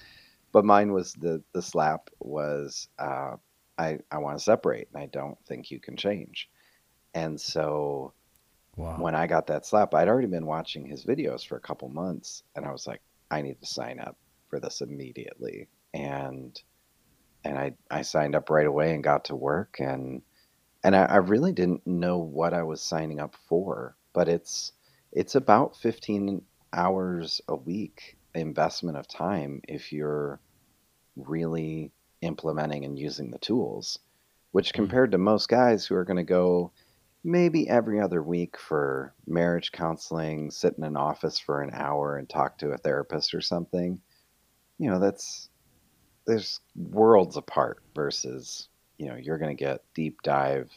[0.51, 3.35] but mine was the the slap was uh,
[3.81, 6.49] I I want to separate and I don't think you can change,
[7.13, 8.13] and so
[8.75, 9.05] Wow.
[9.05, 12.43] when I got that slap, I'd already been watching his videos for a couple months,
[12.55, 14.17] and I was like, I need to sign up
[14.49, 16.59] for this immediately, and
[17.43, 20.23] and I I signed up right away and got to work and
[20.83, 24.73] and I, I really didn't know what I was signing up for, but it's
[25.13, 30.41] it's about 15 hours a week investment of time if you're
[31.15, 33.99] really implementing and using the tools,
[34.51, 36.73] which compared to most guys who are going to go
[37.23, 42.29] maybe every other week for marriage counseling, sit in an office for an hour and
[42.29, 44.01] talk to a therapist or something,
[44.79, 45.49] you know, that's
[46.27, 50.71] there's worlds apart versus, you know, you're going to get deep dive,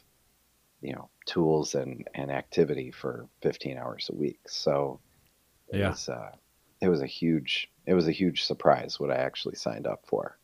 [0.80, 4.40] you know, tools and and activity for 15 hours a week.
[4.48, 5.00] So
[5.68, 5.80] it Yeah.
[5.80, 6.32] was uh,
[6.80, 10.38] it was a huge it was a huge surprise what I actually signed up for.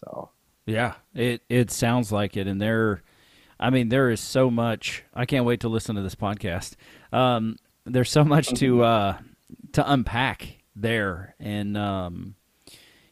[0.00, 0.30] So
[0.66, 3.02] Yeah, it it sounds like it, and there,
[3.58, 5.04] I mean, there is so much.
[5.14, 6.74] I can't wait to listen to this podcast.
[7.12, 9.18] Um, there's so much to uh,
[9.72, 12.34] to unpack there, and um,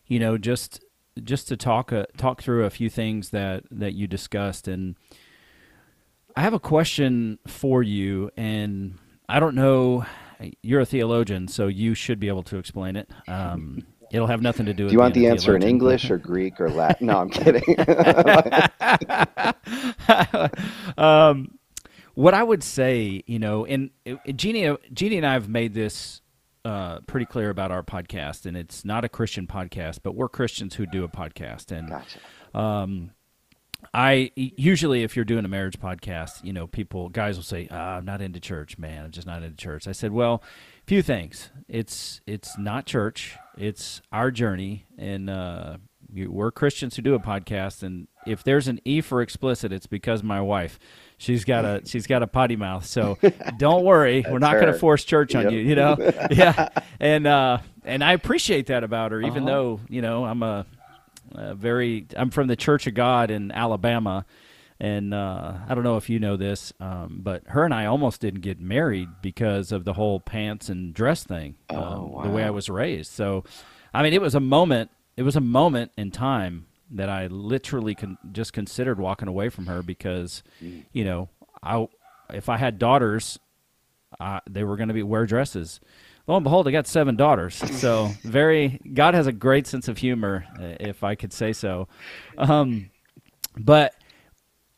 [0.06, 0.84] you know, just
[1.22, 4.96] just to talk uh, talk through a few things that that you discussed, and
[6.36, 10.04] I have a question for you, and I don't know.
[10.60, 13.08] You're a theologian, so you should be able to explain it.
[13.28, 14.84] Um, it'll have nothing to do.
[14.84, 15.62] with do you want the answer in.
[15.62, 17.08] English or Greek or Latin?
[17.08, 17.64] No, I'm kidding.
[20.98, 21.58] um,
[22.14, 23.90] what I would say, you know, and
[24.36, 26.20] Jeannie, Jeannie and I have made this
[26.64, 30.76] uh, pretty clear about our podcast, and it's not a Christian podcast, but we're Christians
[30.76, 32.58] who do a podcast, and gotcha.
[32.58, 33.10] um,
[33.92, 37.96] I usually, if you're doing a marriage podcast, you know, people guys will say, ah,
[37.96, 39.04] "I'm not into church, man.
[39.04, 40.42] I'm just not into church." I said, "Well,
[40.82, 41.50] a few things.
[41.68, 43.36] It's it's not church.
[43.56, 45.76] It's our journey, and uh,
[46.12, 47.82] you, we're Christians who do a podcast.
[47.82, 50.78] And if there's an E for explicit, it's because my wife,
[51.18, 52.84] she's got a she's got a potty mouth.
[52.86, 53.18] So
[53.56, 55.52] don't worry, we're not going to force church on Yep.
[55.52, 55.58] you.
[55.60, 55.96] You know,
[56.30, 56.68] yeah.
[56.98, 59.46] And uh, and I appreciate that about her, even Uh-huh.
[59.52, 60.66] though you know I'm a
[61.34, 64.24] uh, very I'm from the Church of God in Alabama
[64.84, 68.20] and uh, I don't know if you know this um, but her and I almost
[68.20, 72.44] didn't get married because of the whole pants and dress thing Oh, um, the way
[72.44, 73.44] I was raised so
[73.92, 77.94] I mean it was a moment it was a moment in time that I literally
[77.94, 80.84] con- just considered walking away from her because Mm.
[80.92, 81.28] you know
[81.62, 81.86] I
[82.32, 83.38] if I had daughters
[84.20, 85.80] uh, they were going to be wear dresses.
[86.26, 87.54] Lo and behold, I got seven daughters.
[87.80, 91.88] So very God has a great sense of humor, uh, if I could say so.
[92.38, 92.90] Um,
[93.58, 93.94] but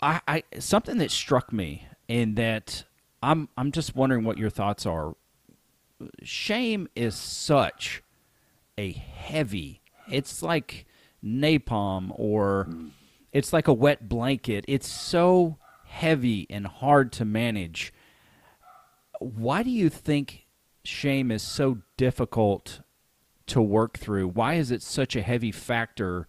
[0.03, 2.85] I, I something that struck me, and that
[3.23, 5.17] I'm I'm just wondering what your thoughts are.
[6.23, 8.03] Shame is such
[8.77, 9.81] a heavy.
[10.11, 10.87] It's like
[11.25, 12.69] napalm or
[13.33, 14.65] it's like a wet blanket.
[14.69, 15.57] It's so
[15.87, 17.93] heavy and hard to manage.
[19.19, 20.47] Why do you think
[20.85, 22.81] shame is so difficult
[23.47, 24.29] to work through?
[24.29, 26.29] Why is it such a heavy factor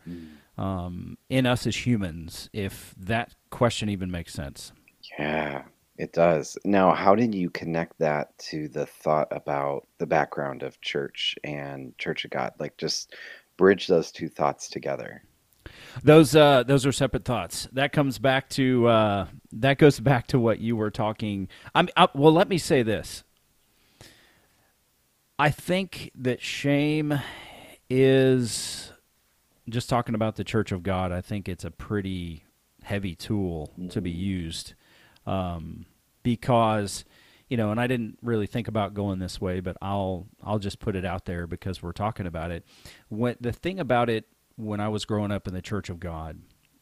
[0.58, 4.72] um, in us as humans, if that question even makes sense.
[5.18, 5.64] Yeah,
[5.98, 6.58] it does.
[6.64, 11.98] Now, how did you connect that to the thought about the background of church and
[11.98, 12.54] Church of God?
[12.60, 13.16] Like, just
[13.58, 15.24] bridge those two thoughts together.
[16.04, 17.68] Those uh, those are separate thoughts.
[17.72, 21.50] That comes back to uh, that goes back to what you were talking.
[21.76, 22.32] I'm I, well.
[22.32, 23.24] Let me say this.
[25.40, 27.20] I think that shame
[27.90, 28.92] is
[29.70, 31.12] just talking about the Church of God.
[31.12, 32.44] I think it's a pretty
[32.88, 34.74] heavy tool to be used
[35.26, 35.86] um,
[36.24, 37.06] because
[37.50, 40.80] you know, and I didn't really think about going this way, but I'll I'll just
[40.80, 42.66] put it out there because we're talking about it.
[43.10, 44.26] When the thing about it
[44.58, 46.40] when I was growing up in the Church of God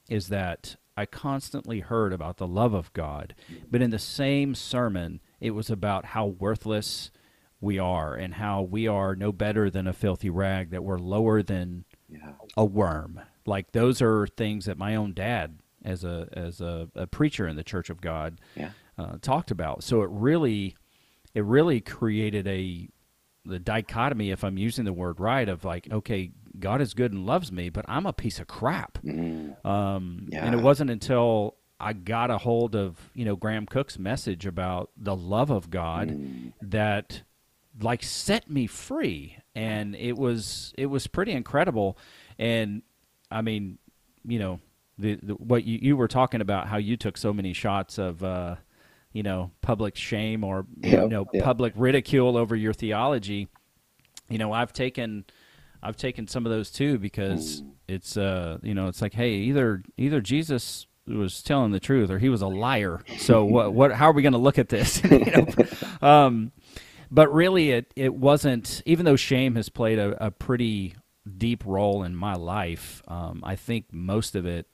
[0.10, 3.36] is that I constantly heard about the love of God,
[3.70, 7.12] but in the same sermon, it was about how worthless
[7.62, 11.44] we are and how we are no better than a filthy rag, that we're lower
[11.44, 12.34] than Yeah.
[12.58, 13.22] a worm.
[13.46, 17.56] Like those are things that my own dad, as a as a, a preacher in
[17.56, 18.72] the Church of God, Yeah.
[18.98, 19.84] uh, talked about.
[19.84, 20.76] So it really,
[21.34, 22.90] it really created a
[23.48, 27.28] the dichotomy, if I'm using the word right, of like, okay, God is good and
[27.28, 28.98] loves me, but I'm a piece of crap.
[29.04, 30.44] Mm, Um, Yeah.
[30.46, 34.90] And it wasn't until I got a hold of you know Graham Cooke's message about
[34.98, 37.22] the love of God mm, that
[37.82, 41.98] like set me free, and it was it was pretty incredible.
[42.40, 42.82] And
[43.30, 43.78] I mean,
[44.24, 44.60] you know,
[44.98, 48.24] the, the what you, you were talking about how you took so many shots of.
[48.24, 48.56] Uh,
[49.16, 51.42] you know, public shame or you know, yep.
[51.42, 53.48] public ridicule over your theology.
[54.28, 55.24] You know, I've taken
[55.82, 59.84] I've taken some of those too because it's uh you know it's like hey either
[59.98, 63.04] either Jesus was telling the truth or he was a liar.
[63.18, 65.02] So what what how are we going to look at this?
[65.10, 65.48] You know?
[66.02, 66.52] um,
[67.10, 70.96] but really it it wasn't even though shame has played a, a pretty
[71.38, 73.02] deep role in my life.
[73.08, 74.68] Um, I think most of it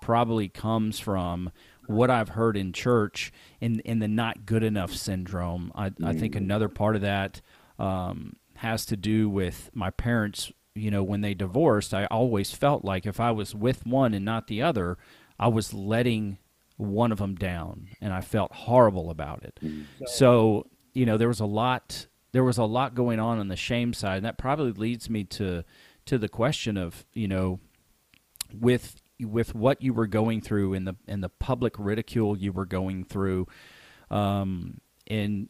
[0.00, 1.50] probably comes from
[1.86, 5.72] what I've heard in church in in the not good enough syndrome.
[5.74, 7.40] I, I think another part of that
[7.78, 10.52] um, has to do with my parents.
[10.74, 14.24] You know, when they divorced, I always felt like if I was with one and
[14.24, 14.96] not the other,
[15.38, 16.38] I was letting
[16.76, 19.60] one of them down, and I felt horrible about it.
[20.06, 22.06] So, you know, there was a lot.
[22.32, 25.24] There was a lot going on on the shame side, and that probably leads me
[25.24, 25.64] to
[26.06, 27.60] to the question of you know
[28.58, 32.66] with with what you were going through in the in the public ridicule you were
[32.66, 33.46] going through
[34.10, 35.48] um and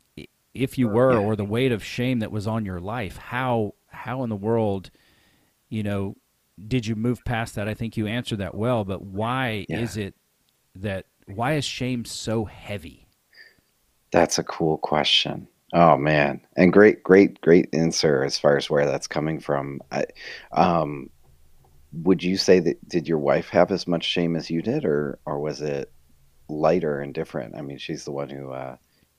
[0.54, 4.22] if you were or the weight of shame that was on your life how how
[4.22, 4.90] in the world
[5.68, 6.16] you know
[6.68, 9.80] did you move past that i think you answered that well but why Yeah.
[9.80, 10.14] is it
[10.74, 13.06] that why is shame so heavy
[14.11, 15.48] That's a cool question.
[15.74, 19.80] Oh man, and great, great, great answer as far as where that's coming from.
[19.90, 20.04] I,
[20.52, 21.08] um,
[21.92, 25.18] would you say that did your wife have as much shame as you did, or
[25.26, 25.92] or was it
[26.48, 27.57] lighter and different?
[27.57, 28.76] I mean, she's the one who uh,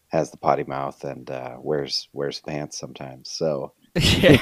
[0.07, 3.29] has the potty mouth and uh, wears wears pants sometimes.
[3.29, 4.37] So you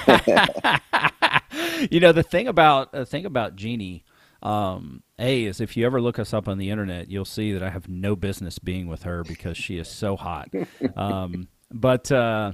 [2.00, 4.04] know the thing about the thing about Jeannie,
[4.42, 7.64] um, a is if you ever look us up on the internet, you'll see that
[7.64, 10.50] I have no business being with her because she is so hot.
[10.96, 12.54] um, but uh,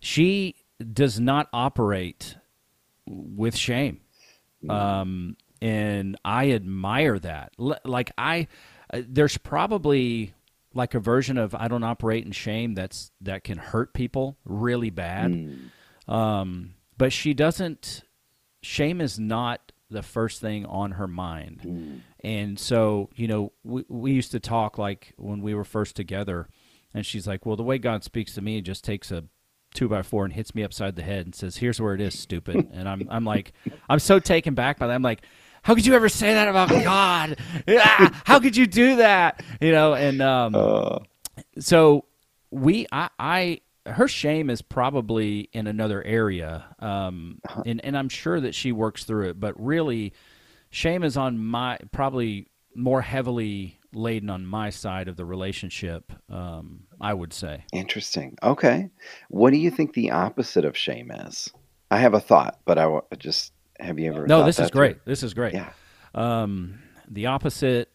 [0.00, 0.56] she
[0.92, 2.36] does not operate
[3.06, 4.00] with shame,
[4.70, 7.52] um, and I admire that.
[7.58, 8.48] L- like I,
[8.92, 10.34] uh, there's probably
[10.74, 14.90] like a version of I don't operate in shame that's that can hurt people really
[14.90, 15.32] bad.
[16.08, 18.02] Um, but she doesn't.
[18.62, 24.12] Shame is not the first thing on her mind, and so you know we we
[24.12, 26.48] used to talk like when we were first together,
[26.92, 29.24] and she's like, "Well, the way God speaks to me just takes a
[29.74, 32.18] two by four and hits me upside the head and says, "Here's where it is,
[32.18, 33.52] stupid." And I'm I'm like,
[33.88, 34.94] I'm so taken back by that.
[34.94, 35.22] I'm like.
[35.62, 37.38] How could you ever say that about God?
[37.70, 39.42] Ah, How could you do that?
[39.62, 40.98] You know, and um, uh,
[41.58, 42.04] so
[42.50, 48.40] we I, I her shame is probably in another area um and and I'm sure
[48.40, 50.12] that she works through it but really
[50.70, 56.84] shame is on my probably more heavily laden on my side of the relationship um
[57.00, 58.36] I would say interesting.
[58.42, 58.90] Okay,
[59.28, 61.50] what do you think the opposite of shame is?
[61.90, 64.26] I have a thought, but I wa- just have you ever?
[64.26, 65.70] no this is great this is great Yeah.
[66.14, 66.78] um
[67.08, 67.90] the opposite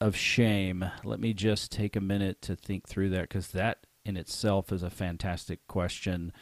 [0.00, 4.16] of shame let me just take a minute to think through that because that in
[4.16, 6.32] itself is a fantastic question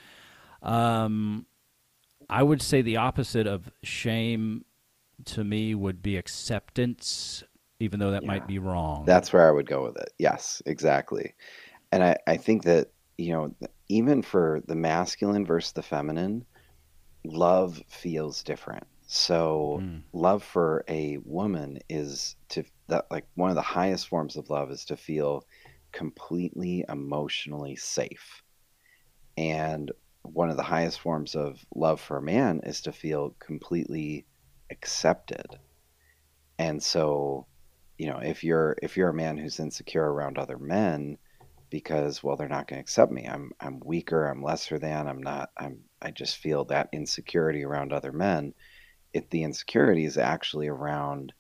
[0.63, 1.47] um
[2.29, 4.65] i would say the opposite of shame
[5.25, 7.43] to me would be acceptance
[7.81, 8.27] even though that Yeah.
[8.27, 10.11] might be wrong That's where I would go with it.
[10.19, 11.35] Yes, exactly.
[11.93, 13.57] And I, I think that, you know,
[13.89, 16.47] even for the masculine versus the feminine,
[17.25, 18.87] love feels different.
[19.03, 20.05] So Mm.
[20.13, 24.71] love for a woman is to that like one of the highest forms of love
[24.71, 25.43] is to feel
[25.93, 28.43] completely emotionally safe.
[29.37, 34.27] And one of the highest forms of love for a man is to feel completely
[34.71, 35.59] accepted.
[36.59, 37.49] And so,
[38.01, 41.19] you know, if you're if you're a man who's insecure around other men
[41.69, 43.27] because well they're not going to accept me.
[43.27, 47.93] I'm I'm weaker, I'm lesser than, I'm not I'm I just feel that insecurity around
[47.93, 48.55] other men.
[49.13, 51.35] If the insecurity is actually around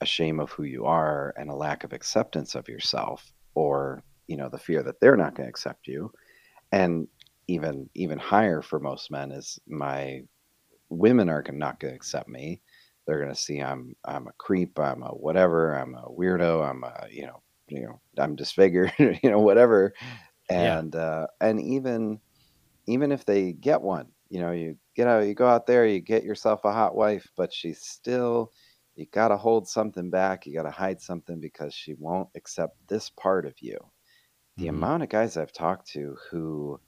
[0.00, 4.38] a shame of who you are and a lack of acceptance of yourself or, you
[4.38, 6.10] know, the fear that they're not going to accept you.
[6.72, 7.08] And
[7.46, 10.22] even even higher for most men is my
[10.88, 12.62] women are not going to accept me.
[13.10, 16.84] They're going to see I'm I'm a creep, I'm a whatever, I'm a weirdo, I'm
[16.84, 19.94] a you know you know I'm disfigured, you know whatever,
[20.54, 20.78] Yeah.
[20.78, 22.20] and uh, and even
[22.86, 26.00] even if they get one, you know you get out, you go out there, you
[26.00, 28.52] get yourself a hot wife, but she's still
[28.96, 32.76] you got to hold something back, you got to hide something because she won't accept
[32.88, 33.78] this part of you.
[34.58, 34.70] The Mhm.
[34.70, 36.80] amount of guys I've talked to who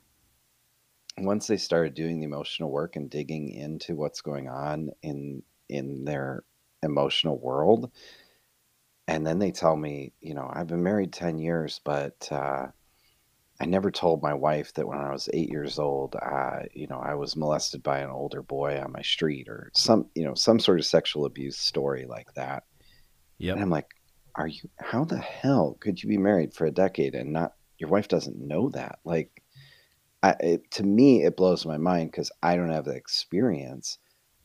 [1.19, 5.43] once they started doing the emotional work and digging into what's going on in
[5.73, 6.45] in their
[6.83, 7.91] emotional world
[9.09, 12.67] and then they tell me you know i've been married 10 years but uh,
[13.61, 16.99] i never told my wife that when i was eight years old uh, you know
[16.99, 20.59] i was molested by an older boy on my street or some you know some
[20.59, 22.65] sort of sexual abuse story like that
[23.39, 23.55] Yep.
[23.55, 23.89] and i'm like
[24.37, 27.91] are you how the hell could you be married for a decade and not your
[27.91, 29.43] wife doesn't know that like
[30.23, 33.99] I, it, to me, it blows my mind because I don't have the experience.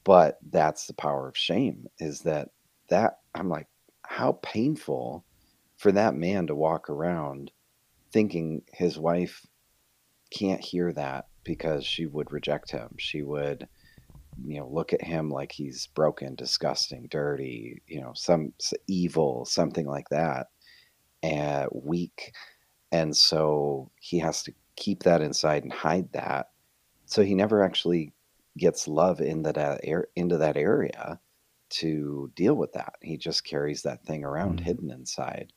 [0.07, 1.87] But that's the power of shame.
[1.99, 2.51] Is that
[2.87, 3.67] that I'm like,
[4.03, 5.25] how painful
[5.75, 7.51] for that man to walk around
[8.13, 9.45] thinking his wife
[10.31, 12.95] can't hear that because she would reject him.
[12.97, 13.67] She would,
[14.41, 18.53] you know, look at him like he's broken, disgusting, dirty, you know, some
[18.87, 20.47] evil, something like that,
[21.21, 22.31] and weak.
[22.93, 26.51] And so he has to keep that inside and hide that.
[27.07, 28.13] So he never actually
[28.57, 31.19] gets love into that air into that area
[31.69, 32.95] to deal with that.
[33.01, 34.61] He just carries that thing around Mhm.
[34.61, 35.53] hidden inside.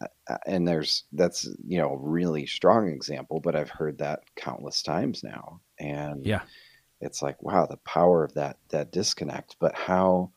[0.00, 4.20] Uh, uh, and there's that's you know a really strong example, but I've heard that
[4.36, 5.60] countless times now.
[5.78, 6.44] And Yeah.
[7.00, 9.56] it's like wow, the power of that that disconnect.
[9.60, 10.32] But how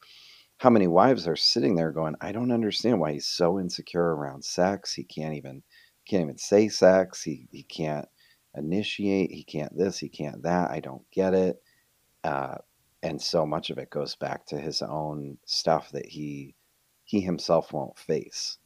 [0.57, 4.45] how many wives are sitting there going, I don't understand why he's so insecure around
[4.45, 4.93] sex.
[4.93, 5.63] He can't even
[6.07, 7.23] can't even say sex.
[7.23, 8.07] He he can't
[8.55, 9.31] initiate.
[9.31, 9.99] He can't this.
[9.99, 10.71] He can't that.
[10.71, 11.61] I don't get it.
[12.23, 12.57] Uh,
[13.01, 16.55] and so much of it goes back to his own stuff that he
[17.05, 18.57] he himself won't face.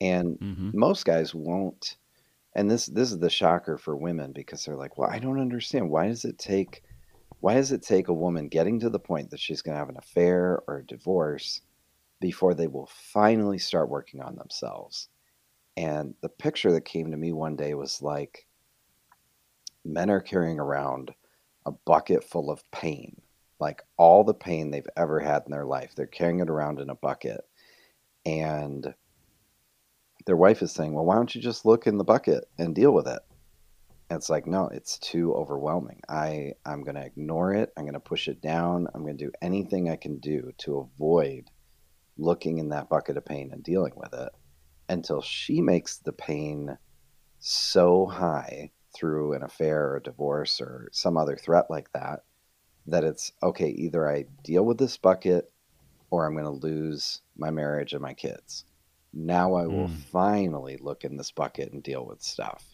[0.00, 0.72] And Mhm.
[0.72, 1.98] most guys won't.
[2.54, 5.90] And this this is the shocker for women because they're like, well, I don't understand.
[5.90, 6.82] Why does it take
[7.40, 9.90] why does it take a woman getting to the point that she's going to have
[9.90, 11.62] an affair or a divorce
[12.20, 15.08] before they will finally start working on themselves?
[15.76, 18.46] And the picture that came to me one day was like
[19.84, 21.14] men are carrying around
[21.68, 23.20] a bucket full of pain,
[23.60, 25.94] like all the pain they've ever had in their life.
[25.94, 27.42] They're carrying it around in a bucket.
[28.26, 28.94] And
[30.26, 32.92] their wife is saying, Well, why don't you just look in the bucket and deal
[32.92, 33.20] with it?
[34.10, 36.00] And it's like, no, it's too overwhelming.
[36.08, 37.72] I, I'm going to ignore it.
[37.76, 38.88] I'm going to push it down.
[38.94, 41.50] I'm going to do anything I can do to avoid
[42.16, 44.30] looking in that bucket of pain and dealing with it
[44.88, 46.78] until she makes the pain
[47.38, 52.24] so high through an affair or a divorce or some other threat like that
[52.86, 55.50] that it's okay, either I deal with this bucket
[56.10, 58.64] or I'm going to lose my marriage and my kids.
[59.12, 60.04] Now I will Mm.
[60.12, 62.64] finally look in this bucket and deal with stuff.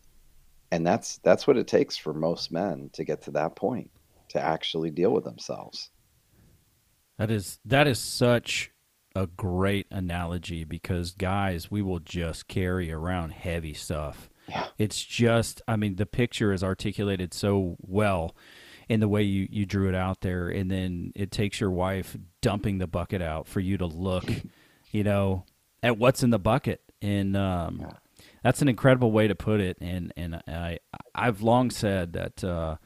[0.70, 3.90] And that's that's what it takes for most men to get to that point
[4.30, 5.90] to actually deal with themselves.
[7.18, 8.70] That is that is such
[9.14, 14.28] a great analogy because guys, we will just carry around heavy stuff.
[14.48, 14.66] Yeah.
[14.78, 18.34] It's just I mean the picture is articulated so well
[18.88, 22.16] in the way you, you drew it out there and then it takes your wife
[22.42, 24.24] dumping the bucket out for you to look,
[24.90, 25.44] you know,
[25.82, 26.82] at what's in the bucket.
[27.00, 27.96] And um Yeah.
[28.42, 30.78] that's an incredible way to put it and and I
[31.14, 32.76] I've long said that uh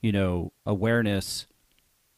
[0.00, 1.46] you know, awareness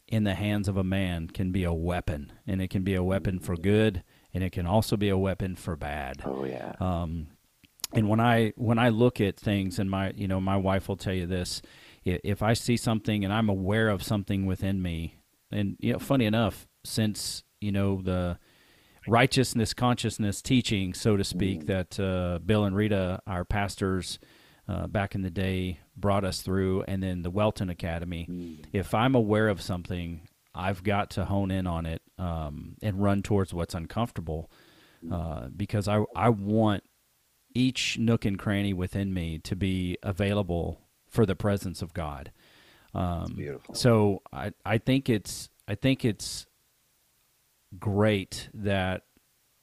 [0.06, 3.02] in the hands of a man can be a weapon, and it can be a
[3.02, 4.02] weapon for good,
[4.34, 6.20] and it can also be a weapon for bad.
[6.26, 6.74] Oh yeah.
[6.80, 7.28] Um,
[7.92, 10.96] and when I when I look at things, and my you know my wife will
[10.96, 11.62] tell you this,
[12.04, 15.16] if I see something and I'm aware of something within me,
[15.50, 18.38] and you know, funny enough, since you know the
[19.06, 24.18] righteousness consciousness teaching, so to speak, that uh, Bill and Rita, our pastors
[24.68, 28.26] uh, back in the day, brought us through, and then the Welton Academy.
[28.72, 33.22] If I'm aware of something, I've got to hone in on it um, and run
[33.22, 34.50] towards what's uncomfortable
[35.10, 36.84] uh, because I I want
[37.54, 42.30] each nook and cranny within me to be available for the presence of God.
[42.94, 43.74] Um, beautiful.
[43.74, 46.46] So I I think it's I think it's
[47.78, 49.02] great that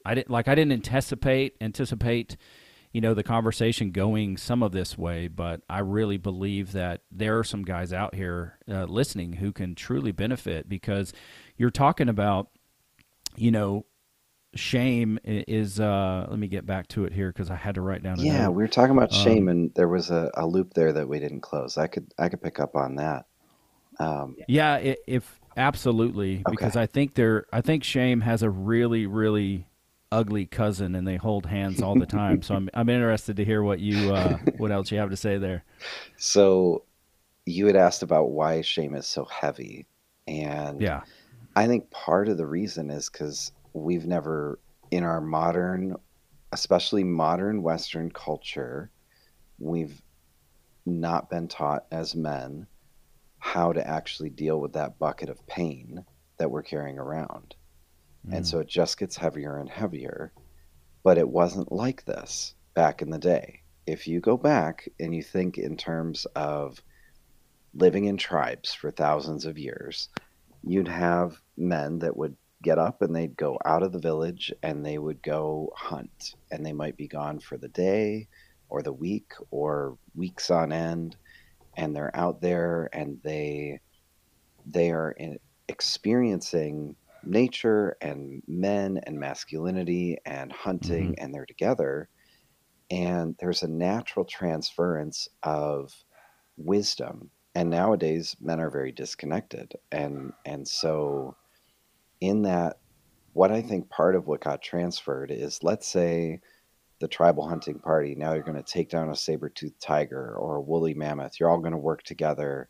[0.05, 2.37] I didn't like I didn't anticipate anticipate
[2.93, 7.37] you know the conversation going some of this way, but I really believe that there
[7.37, 11.13] are some guys out here uh, listening who can truly benefit because
[11.57, 12.49] you're talking about
[13.35, 13.85] you know
[14.55, 18.03] shame is uh let me get back to it here because I had to write
[18.03, 18.49] down Yeah, note.
[18.49, 21.19] we were talking about shame, Um, and there was a, a loop there that we
[21.19, 21.77] didn't close.
[21.77, 23.25] I could I could pick up on that.
[23.99, 29.05] Um, Yeah, i if absolutely, because I think they're I think shame has a really
[29.07, 29.67] really
[30.11, 32.41] ugly cousin, and they hold hands all the time.
[32.41, 35.37] so I'm I'm interested to hear what you uh, what else you have to say
[35.37, 35.63] there.
[36.17, 36.85] so
[37.45, 39.87] you had asked about why shame is so heavy,
[40.27, 41.03] and Yeah,
[41.55, 43.51] I think part of the reason is because
[43.83, 44.59] we've never,
[44.91, 45.95] in our modern,
[46.51, 48.91] especially modern Western culture,
[49.59, 50.01] we've
[50.85, 52.67] not been taught as men
[53.39, 56.03] how to actually deal with that bucket of pain
[56.37, 57.55] that we're carrying around.
[58.31, 58.61] And so mm.
[58.61, 60.33] it just gets heavier and heavier.
[61.03, 63.61] But it wasn't like this back in the day.
[63.85, 66.81] If you go back and you think in terms of
[67.73, 70.09] living in tribes for thousands of years,
[70.63, 74.85] you'd have men that would get up and they'd go out of the village and
[74.85, 76.35] they would go hunt.
[76.51, 78.27] And they might be gone for the day
[78.69, 81.15] or the week or weeks on end.
[81.75, 83.79] And they're out there and they
[84.65, 91.23] they are in, experiencing nature and men and masculinity and hunting mm-hmm.
[91.23, 92.09] and they're together
[92.89, 95.93] and there's a natural transference of
[96.57, 101.35] wisdom and nowadays men are very disconnected and and so
[102.21, 102.77] in that
[103.33, 106.39] what i think part of what got transferred is let's say
[106.99, 110.61] the tribal hunting party now you're going to take down a saber-toothed tiger or a
[110.61, 112.69] woolly mammoth you're all going to work together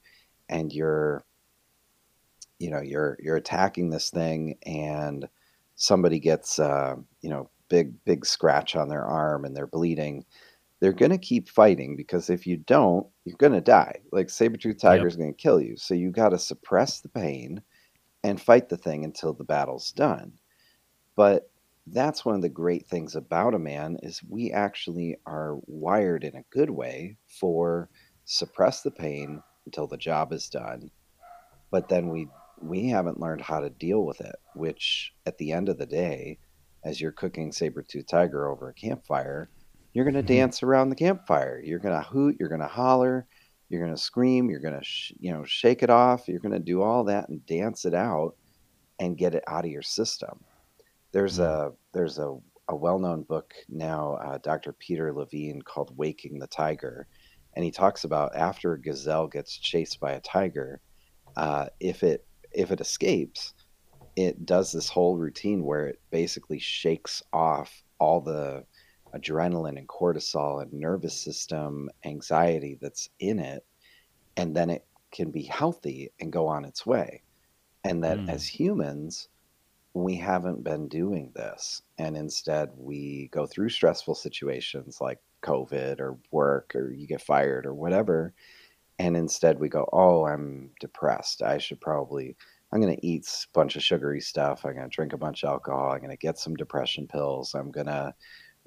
[0.50, 1.24] and you're
[2.60, 5.28] you know you're you're attacking this thing and
[5.76, 10.26] somebody gets uh, you know big big scratch on their arm and they're bleeding
[10.80, 14.00] they're going to keep fighting because if you don't you're going to die.
[14.12, 15.76] Like saber-tooth tiger is going to kill you.
[15.76, 17.62] So you got to suppress the pain
[18.28, 20.34] and fight the thing until the battle's done.
[21.16, 21.50] But
[21.88, 26.36] that's one of the great things about a man is we actually are wired in
[26.36, 27.90] a good way for
[28.26, 30.92] suppress the pain until the job is done.
[31.72, 32.28] But then we
[32.60, 36.40] we haven't learned how to deal with it which at the end of the day
[36.84, 39.48] as you're cooking saber-tooth tiger over a campfire
[39.98, 40.42] you're going to mm-hmm.
[40.42, 41.60] dance around the campfire.
[41.64, 43.26] You're going to hoot you're going to holler
[43.70, 46.52] you're going to scream you're going to sh- you know shake it off you're going
[46.52, 48.36] to do all that and dance it out
[49.00, 50.44] and get it out of your system.
[51.12, 52.36] There's a there's a,
[52.68, 57.08] a well-known book now uh, dr peter levine called waking the tiger
[57.56, 60.82] and he talks about after a gazelle gets chased by a tiger
[61.38, 63.54] uh, if it if it escapes
[64.18, 68.64] it does this whole routine where it basically shakes off all the
[69.16, 73.66] adrenaline and cortisol and nervous system anxiety that's in it
[74.38, 77.24] and then it can be healthy and go on its way.
[77.84, 78.30] And that Mm.
[78.30, 79.30] as humans
[79.94, 86.18] we haven't been doing this and instead we go through stressful situations like covid or
[86.32, 88.34] work or you get fired or whatever
[89.00, 91.42] and instead we go oh i'm depressed.
[91.42, 92.36] I should probably
[92.72, 94.66] i'm going to eat a bunch of sugary stuff.
[94.66, 95.92] I'm going to drink a bunch of alcohol.
[95.92, 97.56] I'm going to get some depression pills.
[97.56, 98.14] I'm going to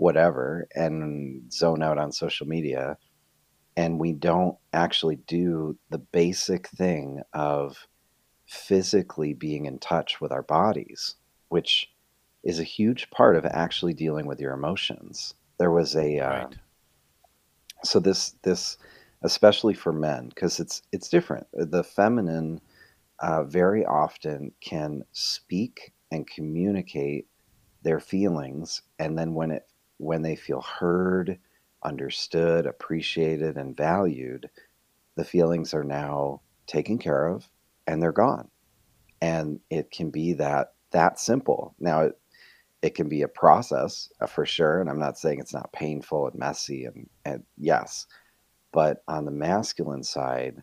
[0.00, 2.96] whatever and zone out on social media
[3.76, 7.86] and we don't actually do the basic thing of
[8.46, 11.16] physically being in touch with our bodies
[11.50, 11.92] which
[12.42, 16.56] is a huge part of actually dealing with your emotions there was a uh, right.
[17.84, 18.78] so this this
[19.22, 22.58] especially for men because it's it's different the feminine
[23.18, 27.26] uh, very often can speak and communicate
[27.82, 29.69] their feelings and then when it
[30.00, 31.38] when they feel heard
[31.82, 34.48] understood appreciated and valued
[35.16, 37.48] the feelings are now taken care of
[37.86, 38.48] and they're gone.
[39.20, 41.74] And it can be that that simple.
[41.78, 42.18] Now it,
[42.82, 46.26] it can be a process uh, for sure and i'm not saying it's not painful
[46.26, 48.06] and messy and, and yes
[48.72, 50.62] but on the masculine side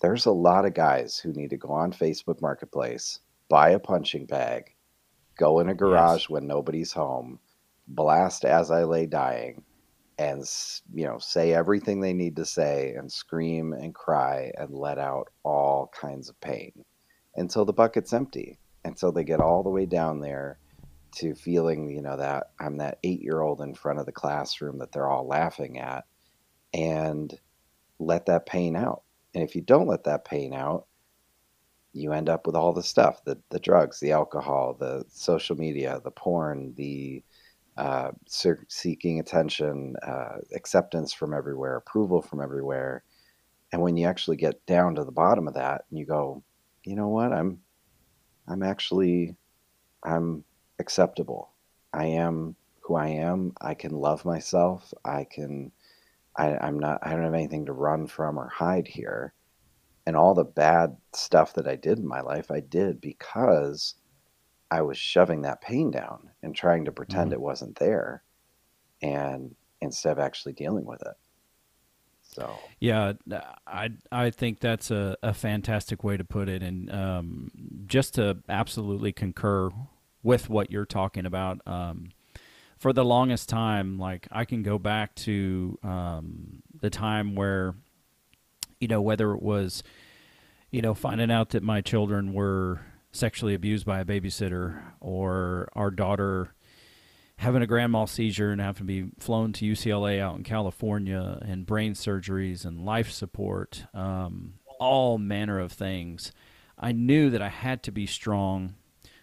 [0.00, 4.26] there's a lot of guys who need to go on facebook marketplace buy a punching
[4.26, 4.74] bag
[5.36, 7.38] go in a garage when nobody's home
[7.94, 9.62] blast as i lay dying
[10.18, 10.44] and
[10.92, 15.28] you know say everything they need to say and scream and cry and let out
[15.44, 16.72] all kinds of pain
[17.36, 18.58] until the bucket's empty.
[18.84, 20.58] until they get all the way down there
[21.12, 24.78] to feeling, you know, that I'm that eight year old in front of the classroom
[24.78, 26.04] that they're all laughing at
[26.72, 27.38] and
[27.98, 29.02] let that pain out.
[29.34, 30.86] And if you don't let that pain out,
[31.92, 36.00] you end up with all the stuff the, the drugs, the alcohol, the social media,
[36.04, 37.22] the porn, the
[37.80, 43.02] uh, seeking attention, uh, acceptance from everywhere, approval from everywhere.
[43.72, 46.42] And when you actually get down to the bottom of that and you go,
[46.84, 47.60] you know what, I'm,
[48.46, 49.34] I'm actually,
[50.04, 50.44] I'm
[50.78, 51.52] acceptable.
[51.94, 53.54] I am who I am.
[53.62, 54.92] I can love myself.
[55.02, 55.72] I can,
[56.36, 59.32] I, I'm not, I don't have anything to run from or hide here.
[60.06, 63.94] And all the bad stuff that I did in my life, I did because
[64.70, 67.34] I was shoving that pain down and trying to pretend Mhm.
[67.34, 68.24] it wasn't there
[69.02, 71.16] and instead of actually dealing with it.
[72.22, 73.12] So, Yeah,
[73.66, 77.50] I I think that's a, a fantastic way to put it, and um,
[77.86, 79.70] just to absolutely concur
[80.22, 81.60] with what you're talking about.
[81.66, 82.10] Um,
[82.78, 87.74] for the longest time, like I can go back to um, the time where,
[88.80, 89.82] you know, whether it was,
[90.70, 92.80] you know, finding out that my children were
[93.12, 96.54] sexually abused by a babysitter, or our daughter
[97.36, 101.38] having a grand mal seizure and having to be flown to UCLA out in California
[101.42, 106.32] and brain surgeries and life support, um, all manner of things.
[106.78, 108.74] I knew that I had to be strong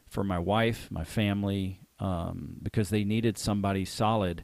[0.07, 4.43] for my wife, my family, um, because they needed somebody solid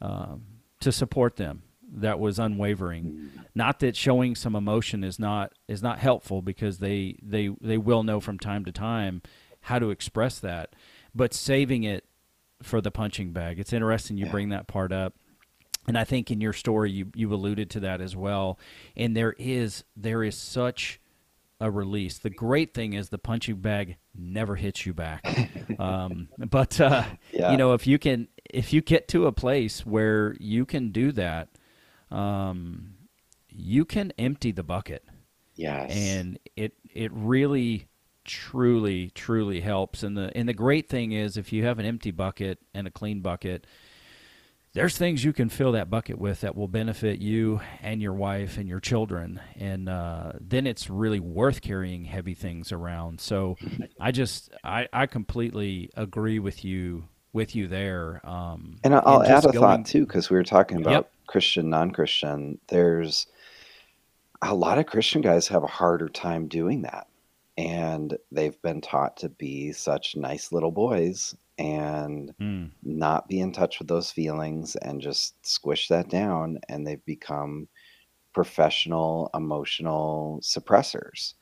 [0.00, 0.42] um,
[0.80, 1.62] to support them
[1.94, 3.30] that was unwavering.
[3.54, 8.02] Not that showing some emotion is not is not helpful because they they they will
[8.02, 9.22] know from time to time
[9.62, 10.74] how to express that,
[11.14, 12.04] but saving it
[12.62, 13.58] for the punching bag.
[13.58, 15.14] It's interesting you bring that part up.
[15.88, 18.58] And I think in your story you you alluded to that as well.
[18.96, 21.00] And there is there is such
[21.60, 22.18] a release.
[22.18, 25.24] The great thing is the punching bag never hits you back.
[25.78, 27.50] um, but uh, Yeah.
[27.52, 31.12] you know if you can if you get to a place where you can do
[31.12, 31.48] that,
[32.12, 32.94] um,
[33.48, 35.04] you can empty the bucket.
[35.54, 35.90] Yes.
[35.94, 37.88] and it it really
[38.24, 40.02] truly truly helps.
[40.02, 42.90] And the and the great thing is if you have an empty bucket and a
[42.90, 43.66] clean bucket
[44.74, 48.56] there's things you can fill that bucket with that will benefit you and your wife
[48.56, 49.38] and your children.
[49.56, 53.20] And uh, then it's really worth carrying heavy things around.
[53.20, 53.58] So
[54.00, 57.04] i just i i completely agree with you
[57.34, 58.22] with you there.
[58.24, 61.11] Um And I'll and add a going- thought too, because we were talking about Yep.
[61.26, 62.58] Christian, non-Christian.
[62.68, 63.26] There's
[64.42, 67.06] a lot of Christian guys have a harder time doing that,
[67.56, 73.52] and they've been taught to be such nice little boys and Mm, not be in
[73.52, 77.68] touch with those feelings and just squish that down, and they've become
[78.34, 81.34] professional emotional suppressors.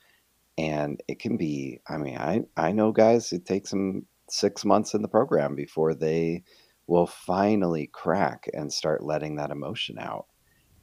[0.58, 3.32] And it can be, I mean, I I know guys.
[3.32, 6.44] It takes them six months in the program before they
[6.90, 10.26] will finally crack and start letting that emotion out.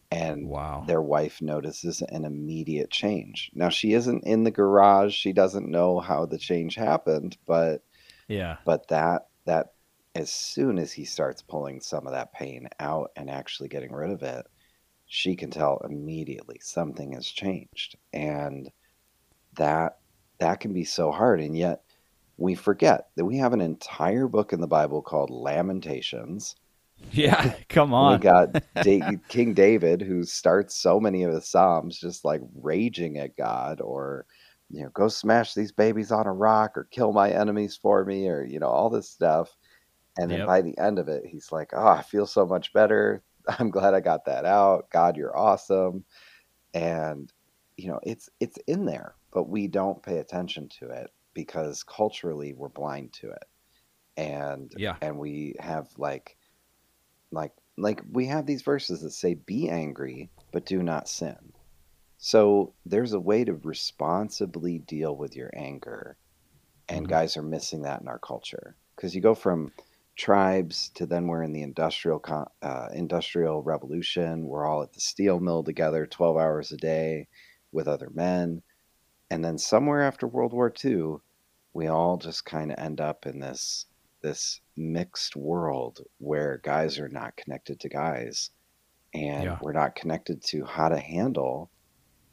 [0.09, 3.51] And wow their wife notices an immediate change.
[3.53, 7.81] Now she isn't in the garage, she doesn't know how the change happened, but
[8.29, 9.67] yeah but that that
[10.15, 14.09] as soon as he starts pulling some of that pain out and actually getting rid
[14.09, 14.47] of it,
[15.07, 17.97] she can tell immediately something has changed.
[18.13, 18.71] And
[19.57, 19.99] that
[20.39, 21.81] that can be so hard and yet
[22.37, 26.55] we forget that we have an entire book in the Bible called Lamentations.
[27.11, 28.17] yeah come on.
[28.17, 33.17] We got Da- King David, who starts so many of the Psalms just like raging
[33.17, 34.25] at God, or
[34.69, 38.27] you know, go smash these babies on a rock, or kill my enemies for me,
[38.29, 39.55] or you know, all this stuff.
[40.17, 40.47] And then Yep.
[40.47, 43.23] by the end of it, he's like, "Oh, I feel so much better.
[43.59, 44.89] I'm glad I got that out.
[44.91, 46.05] God, you're awesome."
[46.73, 47.31] And
[47.77, 52.53] you know, it's it's in there, but we don't pay attention to it because culturally
[52.53, 53.45] we're blind to it,
[54.17, 54.97] and Yeah.
[55.01, 56.37] and we have like
[57.31, 61.53] like like we have these verses that say be angry but do not sin
[62.17, 66.17] so there's a way to responsibly deal with your anger
[66.89, 67.09] and Mhm.
[67.09, 69.71] guys are missing that in our culture because you go from
[70.17, 72.21] tribes to then we're in the industrial
[72.63, 77.27] uh, industrial revolution we're all at the steel mill together 12 hours a day
[77.71, 78.61] with other men
[79.29, 81.17] and then somewhere after world war ii
[81.77, 83.85] we all just kind of end up in this
[84.23, 88.49] this mixed world where guys are not connected to guys
[89.13, 89.59] and Yeah.
[89.59, 91.71] we're not connected to how to handle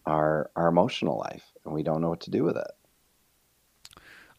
[0.07, 2.73] our our emotional life and we don't know what to do with it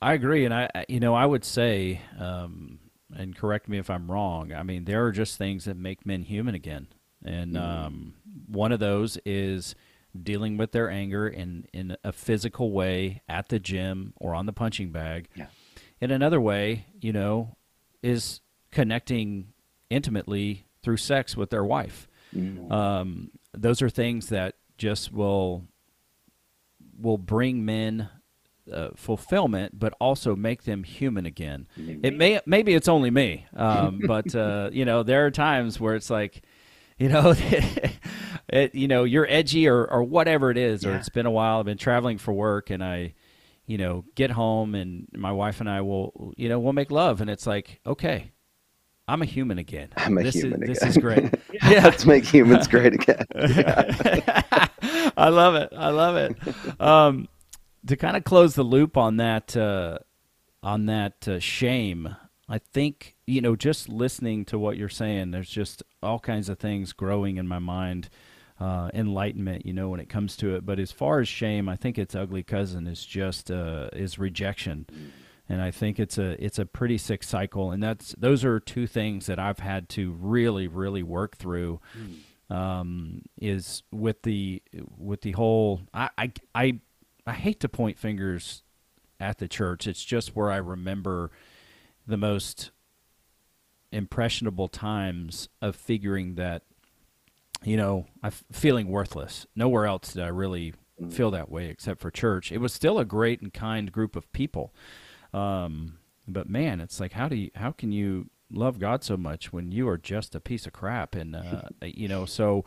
[0.01, 2.79] I agree, and I, you know, I would say, um,
[3.15, 4.53] and correct me if I'm wrong.
[4.53, 6.87] I mean, there are just things that make men human again,
[7.23, 7.57] and Mhm.
[7.57, 8.15] um,
[8.47, 9.75] one of those is
[10.23, 14.53] dealing with their anger in in a physical way at the gym or on the
[14.53, 15.29] punching bag.
[15.35, 15.47] Yeah.
[16.01, 17.55] And another way, you know,
[18.03, 18.41] is
[18.71, 19.53] connecting
[19.89, 22.07] intimately through sex with their wife.
[22.71, 25.63] Um, those are things that just will
[26.99, 28.09] will bring men
[28.71, 31.67] uh, fulfillment, but also make them human again.
[32.03, 35.95] It may maybe it's only me, um, but uh, you know there are times where
[35.95, 36.43] it's like,
[36.97, 37.33] you know,
[38.49, 41.59] it, you know you're edgy or or whatever it is, or it's been a while.
[41.59, 43.13] I've been traveling for work, and I,
[43.65, 47.21] you know, get home and my wife and I will, you know, we'll make love,
[47.21, 48.31] and it's like, okay.
[49.07, 49.89] I'm a human again.
[49.97, 50.87] I'm a this human is, again.
[50.87, 51.31] This is great.
[51.53, 51.83] yeah.
[51.83, 53.23] Let's make humans great again.
[55.15, 55.69] I love it.
[55.77, 56.81] I love it.
[56.81, 57.27] Um,
[57.85, 59.99] to kind of close the loop on that, uh,
[60.63, 62.15] on that uh, shame,
[62.47, 66.59] I think you know, just listening to what you're saying, there's just all kinds of
[66.59, 68.09] things growing in my mind,
[68.59, 70.65] uh, enlightenment, you know, when it comes to it.
[70.65, 74.85] But as far as shame, I think its ugly cousin is just uh, is rejection.
[75.47, 78.87] And I think it's a it's a pretty sick cycle, and that's those are two
[78.87, 81.79] things that I've had to really really work through
[82.49, 84.61] um, is with the
[84.97, 86.79] with the whole I, I I
[87.27, 88.63] I hate to point fingers
[89.19, 89.87] at the church.
[89.87, 91.31] It's just where I remember
[92.07, 92.71] the most
[93.91, 96.63] impressionable times of figuring that
[97.63, 99.45] you know I'm feeling worthless.
[99.55, 100.73] Nowhere else did I really
[101.09, 102.51] feel that way except for church.
[102.51, 104.73] It was still a great and kind group of people.
[105.33, 105.97] Um,
[106.27, 109.71] but man, it's like how do you how can you love God so much when
[109.71, 112.63] you are just a piece of crap and uh, you know so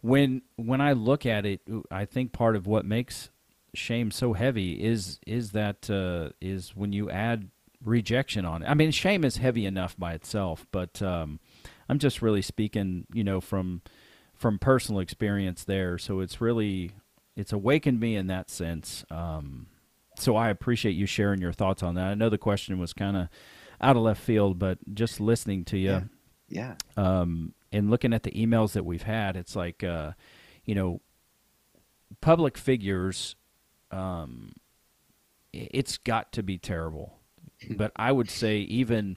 [0.00, 1.60] when when I look at it
[1.90, 3.30] I think part of what makes
[3.74, 7.50] shame so heavy is is that uh, is when you add
[7.84, 8.66] rejection on it.
[8.66, 11.40] I mean shame is heavy enough by itself, but um,
[11.88, 13.82] I'm just really speaking, you know, from
[14.34, 15.98] from personal experience there.
[15.98, 16.92] So it's really
[17.36, 19.04] it's awakened me in that sense.
[19.10, 19.66] Um,
[20.16, 22.06] so I appreciate you sharing your thoughts on that.
[22.08, 23.28] I know the question was kind of
[23.80, 25.90] out of left field, but just listening to you
[26.48, 26.74] Yeah.
[26.96, 30.12] um, and looking at the emails that we've had, it's like, uh,
[30.64, 31.00] you know,
[32.20, 33.36] public figures,
[33.90, 34.52] um,
[35.52, 37.17] it's got to be terrible.
[37.76, 39.16] But I would say even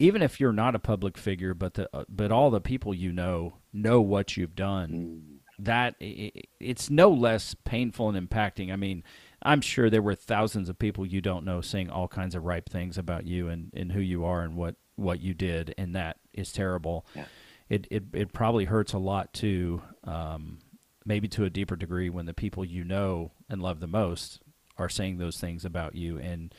[0.00, 3.12] even if you're not a public figure, but the uh, but all the people you
[3.12, 5.40] know know what you've done.
[5.60, 8.72] That i- i- it's no less painful and impacting.
[8.72, 9.02] I mean,
[9.42, 12.68] I'm sure there were thousands of people you don't know saying all kinds of ripe
[12.68, 16.18] things about you and, and who you are and what, what you did, and that
[16.32, 17.04] is terrible.
[17.16, 17.24] Yeah.
[17.68, 20.58] It, it it probably hurts a lot too, um,
[21.04, 24.40] maybe to a deeper degree when the people you know and love the most
[24.76, 26.54] are saying those things about you, and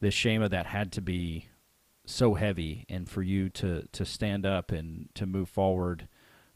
[0.00, 1.48] the shame of that had to be
[2.04, 6.08] so heavy, and for you to to stand up and to move forward.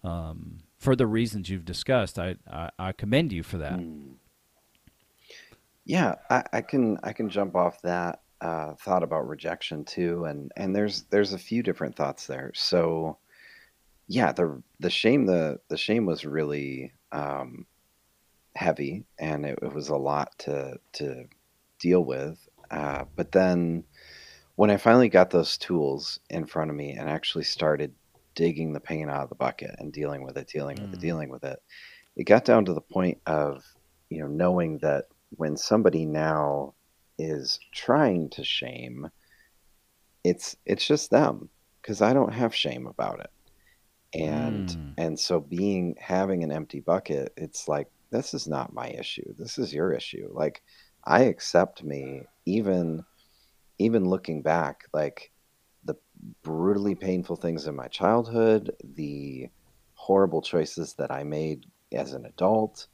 [0.03, 3.81] Um, for the reasons you've discussed, I, I, I commend you for that.
[5.87, 10.53] Yeah, I, I can I can jump off that uh, thought about rejection too, and
[10.57, 12.53] and there's there's a few different thoughts there.
[12.55, 13.17] So,
[14.07, 17.67] yeah, the the shame the the shame was really um,
[18.55, 21.25] heavy, and it, it was a lot to to
[21.79, 22.47] deal with.
[22.75, 23.85] Uh, but then,
[24.57, 27.95] when I finally got those tools in front of me and actually started
[28.37, 31.31] digging the pain out of the bucket and dealing with it, dealing with it, dealing
[31.31, 31.59] with it,
[32.17, 33.65] it got down to the point of
[34.11, 36.75] you know knowing that when somebody now
[37.19, 39.09] is trying to shame
[40.25, 41.51] it's it's just them
[41.83, 43.31] because i don't have shame about it.
[44.15, 44.77] And Mm.
[44.99, 49.35] and so being having an empty bucket it's like this is not my issue.
[49.39, 50.29] This is your issue.
[50.33, 50.63] Like
[51.07, 53.05] i accept me even
[53.79, 55.33] even looking back like
[55.85, 55.97] the
[56.43, 59.49] brutally painful things in my childhood the
[59.95, 62.87] horrible choices that i made as an adult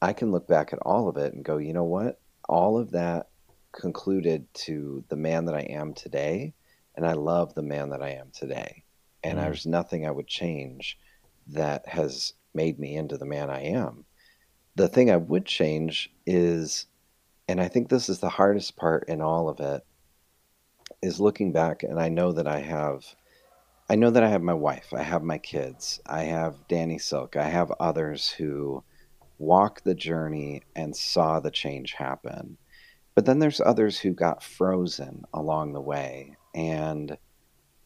[0.00, 2.20] I can look back at all of it and go, you know what?
[2.48, 3.30] All of that
[3.72, 6.54] concluded to the man that I am today,
[6.94, 8.84] and I love the man that I am today.
[9.22, 9.42] And Mm.
[9.42, 10.98] there's nothing I would change
[11.48, 14.04] that has made me into the man I am.
[14.76, 16.86] The thing I would change is,
[17.48, 19.84] and I think this is the hardest part in all of it,
[21.02, 23.04] is looking back, and I know that I have.
[23.88, 27.36] I know that I have my wife, I have my kids, I have Danny Silk,
[27.36, 28.82] I have others who
[29.38, 32.56] walked the journey and saw the change happen.
[33.14, 36.36] But then there's others who got frozen along the way.
[36.54, 37.16] And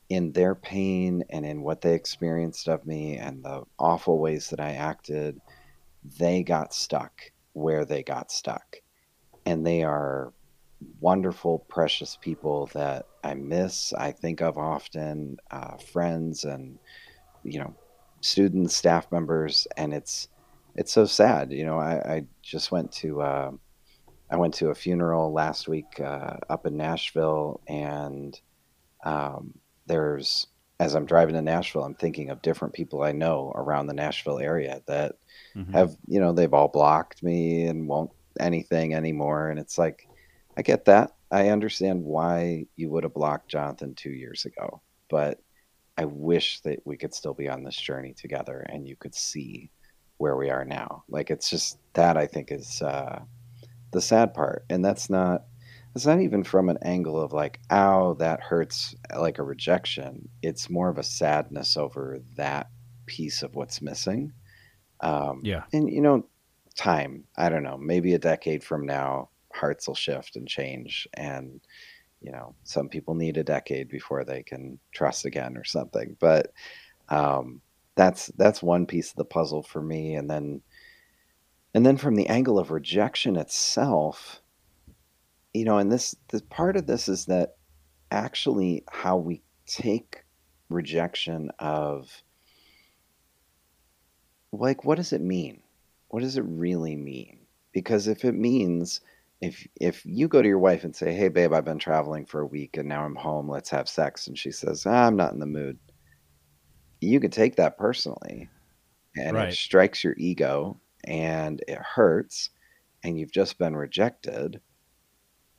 [0.08, 4.60] in their pain and in what they experienced of me and the awful ways that
[4.60, 5.40] I acted,
[6.18, 7.20] they got stuck
[7.52, 8.76] where they got stuck.
[9.48, 10.32] And they are
[11.00, 16.78] wonderful, precious people that I miss, I think of often, uh, friends and,
[17.42, 17.74] you know,
[18.20, 19.66] students, staff members.
[19.76, 20.28] And it's,
[20.74, 21.52] it's so sad.
[21.52, 23.50] You know, I, I just went to uh,
[24.30, 28.38] I went to a funeral last week uh, up in Nashville, and
[29.04, 29.54] um,
[29.86, 30.46] there's
[30.80, 34.38] as I'm driving to Nashville, I'm thinking of different people I know around the Nashville
[34.38, 35.16] area that
[35.56, 35.72] Mhm.
[35.72, 40.08] have you know they've all blocked me and won't anything anymore, and it's like
[40.56, 41.12] I get that.
[41.30, 45.40] I understand why you would have blocked Jonathan two years ago, but
[45.96, 49.70] I wish that we could still be on this journey together and you could see
[50.18, 51.04] where we are now.
[51.08, 53.20] Like it's just that I think is uh,
[53.92, 55.44] the sad part, and that's not
[55.94, 60.28] it's not even from an angle of like, ow, that hurts like a rejection.
[60.42, 62.68] It's more of a sadness over that
[63.06, 64.32] piece of what's missing.
[65.00, 65.64] Um, Yeah.
[65.72, 66.26] and you know,
[66.78, 67.24] time.
[67.36, 67.76] I don't know.
[67.76, 71.60] Maybe a decade from now, hearts will shift and change, and
[72.20, 76.16] you know, some people need a decade before they can trust again or something.
[76.18, 76.52] But
[77.10, 77.60] um,
[77.96, 80.62] that's that's one piece of the puzzle for me, and then
[81.74, 84.40] and then from the angle of rejection itself,
[85.52, 87.56] you know, and this the part of this is that
[88.10, 90.24] actually how we take
[90.70, 92.22] rejection of
[94.52, 95.60] like what does it mean?
[96.08, 97.46] What does it really mean?
[97.72, 99.00] Because if it means
[99.40, 102.40] if if you go to your wife and say, "Hey babe, I've been traveling for
[102.40, 105.32] a week and now I'm home, let's have sex." And she says, ah, "I'm not
[105.32, 105.78] in the mood."
[107.00, 108.50] You could take that personally
[109.16, 109.38] and Right.
[109.38, 112.50] it strikes your ego and it hurts
[113.04, 114.62] and you've just been rejected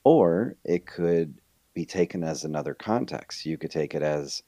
[0.03, 1.39] or it could
[1.73, 3.45] be taken as another context.
[3.45, 4.41] You could take it as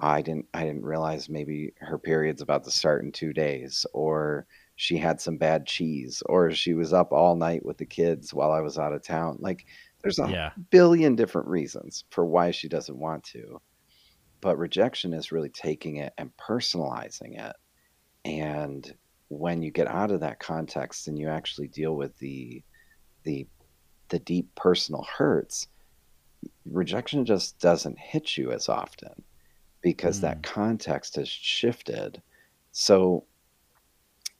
[0.00, 4.46] I didn't I didn't realize maybe her period's about to start in 2 days or
[4.80, 8.52] she had some bad cheese or she was up all night with the kids while
[8.52, 9.36] I was out of town.
[9.40, 9.66] Like
[10.02, 10.52] there's a Yeah.
[10.70, 13.60] billion different reasons for why she doesn't want to.
[14.40, 17.56] But rejection is really taking it and personalizing it.
[18.24, 22.62] And when you get out of that context and you actually deal with the
[23.24, 23.48] the
[24.10, 25.66] the deep personal hurts,
[26.64, 29.24] rejection just doesn't hit you as often
[29.82, 30.42] because that mm.
[30.44, 32.22] context has shifted.
[32.70, 33.24] So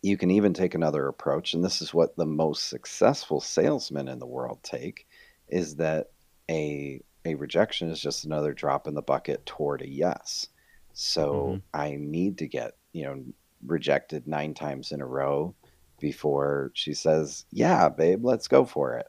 [0.03, 4.19] you can even take another approach, and this is what the most successful salesmen in
[4.19, 5.07] the world take,
[5.49, 6.11] is that
[6.51, 10.47] a a rejection is just another drop in the bucket toward a yes.
[10.93, 11.59] So mm-hmm.
[11.75, 13.23] I need to get, you know,
[13.67, 15.55] rejected nine times in a row
[16.01, 19.07] before she says, Yeah, babe, let's go for it.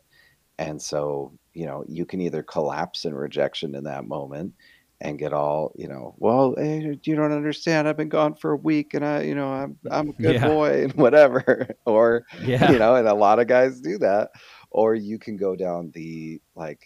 [0.58, 4.54] And so, you know, you can either collapse in rejection in that moment
[5.02, 7.88] and get all, you know, well, eh, you don't understand.
[7.88, 10.42] I've been gone for a week and I, you know, I'm I'm a good Yeah.
[10.42, 11.70] boy and whatever.
[11.86, 12.72] or Yeah.
[12.72, 14.32] you know, and a lot of guys do that.
[14.72, 16.82] Or you can go down the like,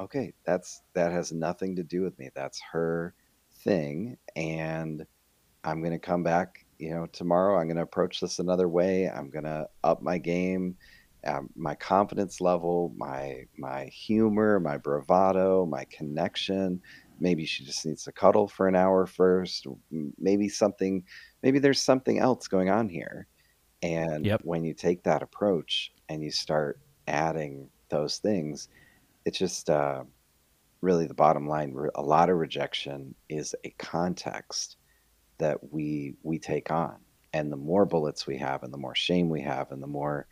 [0.00, 2.30] okay, that's that has nothing to do with me.
[2.34, 3.14] That's her
[3.64, 4.16] thing.
[4.36, 5.04] And
[5.64, 7.58] I'm gonna come back, you know, tomorrow.
[7.58, 9.08] I'm gonna approach this another way.
[9.10, 10.76] I'm gonna up my game,
[11.26, 16.80] um, my confidence level, my my humor, my bravado, my connection.
[17.18, 19.66] Maybe she just needs to cuddle for an hour first.
[20.18, 21.04] Maybe something,
[21.42, 23.26] maybe there's something else going on here.
[23.82, 24.40] And Yep.
[24.44, 28.68] when you take that approach and you start adding those things,
[29.24, 30.04] it's just uh,
[30.80, 31.76] really the bottom line.
[31.94, 34.76] A lot of rejection is a context
[35.38, 36.96] that we we take on,
[37.32, 40.26] and the more bullets we have, and the more shame we have, and the more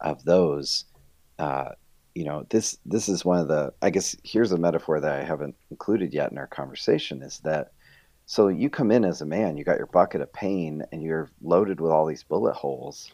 [0.00, 0.84] of those,
[1.38, 1.70] uh,
[2.14, 3.72] you know, this this is one of the.
[3.82, 7.72] I guess here's a metaphor that I haven't included yet in our conversation is that.
[8.26, 11.30] So you come in as a man, you got your bucket of pain, and you're
[11.42, 13.12] loaded with all these bullet holes.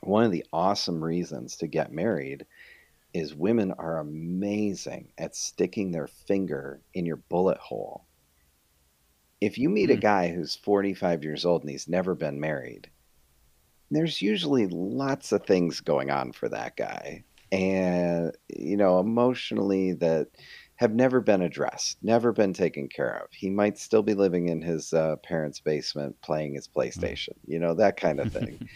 [0.00, 2.44] One of the awesome reasons to get married
[3.14, 8.04] is women are amazing at sticking their finger in your bullet hole.
[9.40, 10.00] If you meet a hmm.
[10.00, 12.90] guy who's 45 years old and he's never been married,
[13.90, 17.24] there's usually lots of things going on for that guy.
[17.52, 20.28] And, you know, emotionally that
[20.76, 23.28] have never been addressed, never been taken care of.
[23.32, 27.74] He might still be living in his uh, parents' basement playing his PlayStation, you know,
[27.74, 28.58] that kind of thing.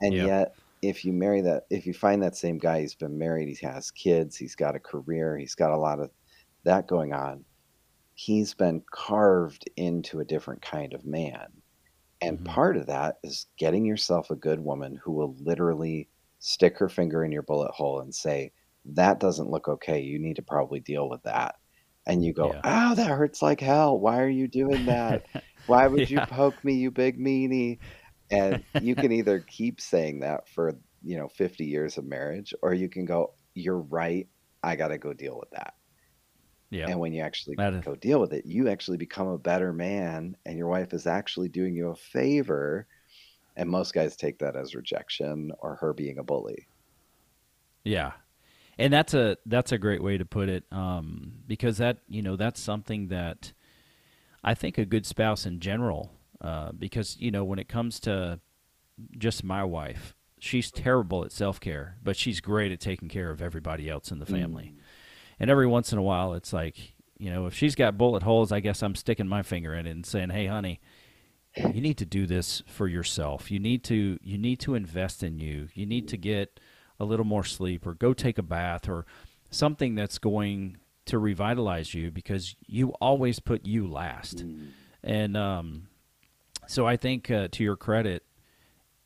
[0.00, 0.22] And Yep.
[0.22, 3.66] yet, if you marry that, if you find that same guy, he's been married, he
[3.66, 6.10] has kids, he's got a career, he's got a lot of
[6.64, 7.44] that going on.
[8.14, 11.62] He's been carved into a different kind of man.
[12.20, 16.88] And part of that is getting yourself a good woman who will literally stick her
[16.88, 18.52] finger in your bullet hole and say,
[18.84, 20.00] That doesn't look okay.
[20.00, 21.56] You need to probably deal with that.
[22.06, 23.98] And you go, Oh, that hurts like hell.
[23.98, 25.26] Why are you doing that?
[25.66, 27.78] Why would you poke me, you big meanie?
[28.30, 32.72] And you can either keep saying that for, you know, 50 years of marriage, or
[32.74, 34.28] you can go, You're right.
[34.62, 35.74] I got to go deal with that.
[36.70, 36.86] Yeah.
[36.88, 39.72] And when you actually That is- go deal with it, you actually become a better
[39.72, 42.86] man, and your wife is actually doing you a favor.
[43.58, 46.68] And most guys take that as rejection or her being a bully.
[47.84, 48.12] Yeah,
[48.78, 52.36] and that's a that's a great way to put it um, because that you know
[52.36, 53.52] that's something that
[54.44, 58.40] I think a good spouse in general uh, because you know when it comes to
[59.16, 63.90] just my wife she's terrible at self-care but she's great at taking care of everybody
[63.90, 64.74] else in the family.
[65.40, 68.52] And every once in a while it's like you know if she's got bullet holes
[68.52, 70.80] I guess I'm sticking my finger in it and saying hey honey
[71.74, 75.38] you need to do this for yourself you need to you need to invest in
[75.38, 76.60] you you need to get
[77.00, 79.06] a little more sleep or go take a bath or
[79.50, 84.44] something that's going to revitalize you because you always put you last.
[85.02, 85.86] And um,
[86.66, 88.24] so I think uh, to your credit,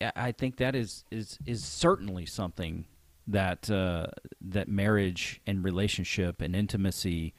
[0.00, 2.86] I- I think that is is is certainly something
[3.28, 4.06] that uh,
[4.40, 7.34] that marriage and relationship and intimacy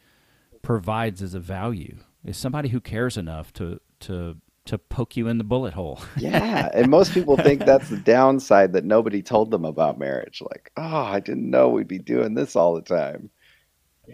[0.61, 1.97] provides as a value.
[2.23, 5.99] Is somebody who cares enough to to to poke you in the bullet hole.
[6.17, 10.41] Yeah, and most people think that's the downside that nobody told them about marriage.
[10.41, 13.29] Like, oh, I didn't know we'd be doing this all the time.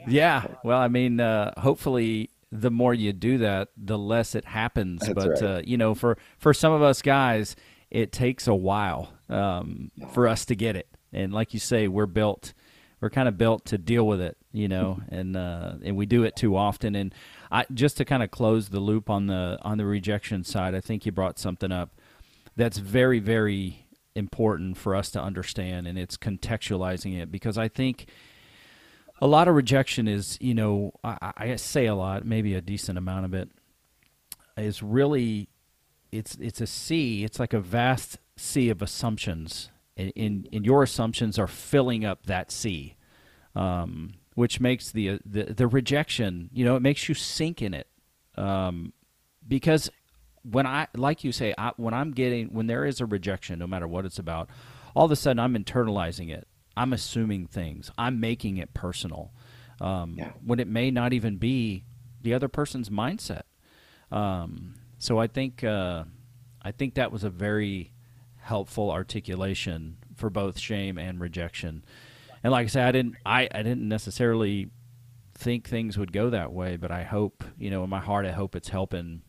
[0.08, 0.48] Yeah.
[0.64, 5.02] Well, I mean, uh, hopefully, the more you do that, the less it happens.
[5.02, 5.44] That's but right.
[5.44, 7.56] uh, you know, for for some of us guys,
[7.90, 10.88] it takes a while um, for us to get it.
[11.12, 12.54] And like you say, we're built.
[13.02, 16.24] We're kind of built to deal with it, you know, and uh, and we do
[16.24, 16.96] it too often.
[16.96, 17.14] And
[17.52, 20.82] I just to kind of close the loop on the on the rejection side, I
[20.82, 22.00] think you brought something up
[22.56, 23.86] that's very very
[24.16, 28.08] important for us to understand, and it's contextualizing it because I think
[29.22, 32.98] a lot of rejection is, you know, I, I say a lot, maybe a decent
[32.98, 33.50] amount of it
[34.58, 35.50] is really,
[36.12, 37.24] it's it's a sea.
[37.24, 42.26] It's like a vast sea of assumptions, and, and, and your assumptions are filling up
[42.28, 42.96] that sea,
[43.56, 47.74] um, which makes the, uh, the the rejection, you know, it makes you sink in
[47.74, 47.88] it,
[48.38, 48.94] um,
[49.46, 49.92] because
[50.44, 53.68] when I, like you say, I, when I'm getting, when there is a rejection, no
[53.68, 54.50] matter what it's about,
[54.96, 56.48] all of a sudden I'm internalizing it.
[56.78, 57.92] I'm assuming things.
[57.98, 59.34] I'm making it personal.
[59.82, 60.16] Um,
[60.46, 61.84] When it may not even be
[62.22, 63.44] the other person's mindset.
[64.10, 66.06] Um, so I think, uh,
[66.62, 67.92] I think that was a very
[68.38, 71.84] helpful articulation for both shame and rejection.
[72.44, 74.70] And like I said, I didn't, I, I didn't necessarily
[75.34, 78.32] think things would go that way, but I hope, you know, in my heart, I
[78.32, 79.22] hope it's helping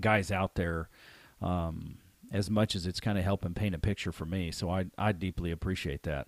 [0.00, 0.88] guys out there
[1.40, 1.98] um,
[2.30, 4.50] as much as it's kind of helping paint a picture for me.
[4.52, 6.26] So I I deeply appreciate that.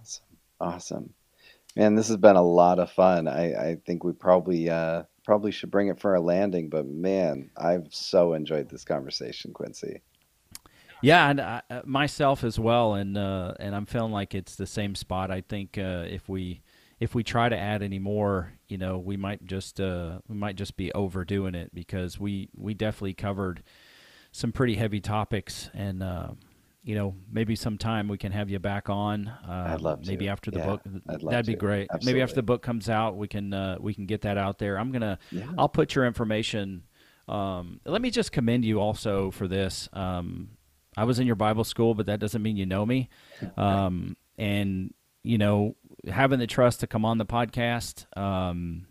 [0.00, 0.24] Awesome.
[0.60, 1.14] Awesome,
[1.74, 3.26] man, this has been a lot of fun.
[3.26, 7.50] I, I think we probably uh, probably should bring it for a landing, but man,
[7.56, 10.02] I've so enjoyed this conversation, Quincy.
[11.02, 14.66] Yeah, and I, uh, myself as well, and uh, and I'm feeling like it's the
[14.66, 15.30] same spot.
[15.30, 16.62] I think uh, if we
[17.00, 20.56] if we try to add any more, you know, we might just uh, we might
[20.56, 23.62] just be overdoing it because we we definitely covered
[24.30, 26.28] some pretty heavy topics, and uh,
[26.84, 29.28] you know, maybe sometime we can have you back on.
[29.28, 30.08] Uh, I'd love to.
[30.10, 31.58] Maybe after the Yeah, book, I'd love that'd be to.
[31.58, 31.88] great.
[32.04, 34.78] Maybe after the book comes out, we can uh, we can get that out there.
[34.78, 35.46] I'm gonna Yeah.
[35.58, 36.84] I'll put your information.
[37.28, 39.88] Um, let me just commend you also for this.
[39.92, 40.50] Um,
[40.96, 43.08] I was in your Bible school, but that doesn't mean you know me.
[43.56, 45.76] Um, and you know,
[46.08, 48.86] having the trust to come on the podcast, um,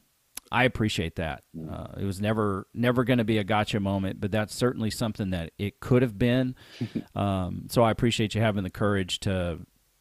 [0.52, 1.44] I appreciate that.
[1.70, 5.30] Uh, it was never never going to be a gotcha moment, but that's certainly something
[5.30, 6.56] that it could have been.
[7.16, 9.60] um, so I appreciate you having the courage to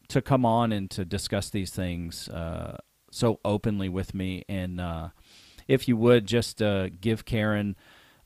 [0.09, 2.77] to come on and to discuss these things uh,
[3.11, 4.43] so openly with me.
[4.49, 5.09] And uh,
[5.69, 7.77] if you would just uh, give Karen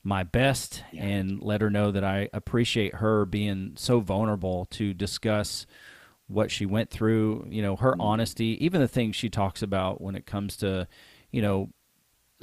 [0.06, 5.66] my best and let her know that I appreciate her being so vulnerable to discuss
[6.28, 10.14] what she went through, you know, her honesty, even the things she talks about when
[10.14, 10.86] it comes to,
[11.32, 11.70] you know,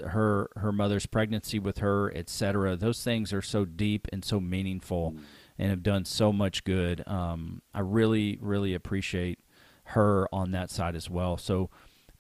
[0.06, 2.76] her her mother's pregnancy with her, etc.
[2.76, 5.16] Those things are so deep and so meaningful
[5.58, 7.02] and have done so much good.
[7.08, 9.40] Um, I really, really appreciate
[9.86, 11.38] her on that side as well.
[11.38, 11.70] So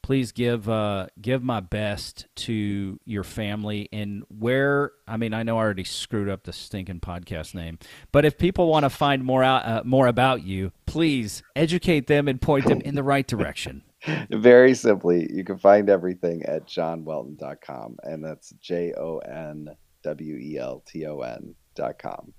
[0.04, 5.58] please give uh, give my best to your family and where I mean I know
[5.58, 7.80] I already screwed up the stinking podcast name,
[8.12, 12.28] but if people want to find more out uh, more about you, please educate them
[12.28, 13.82] and point them in the right direction.
[14.30, 19.70] Very simply, you can find everything at jonwelton.com, and that's J O N
[20.04, 22.34] W E L T O N dot com.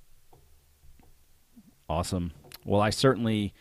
[1.89, 2.33] Awesome.
[2.65, 3.53] Well, I certainly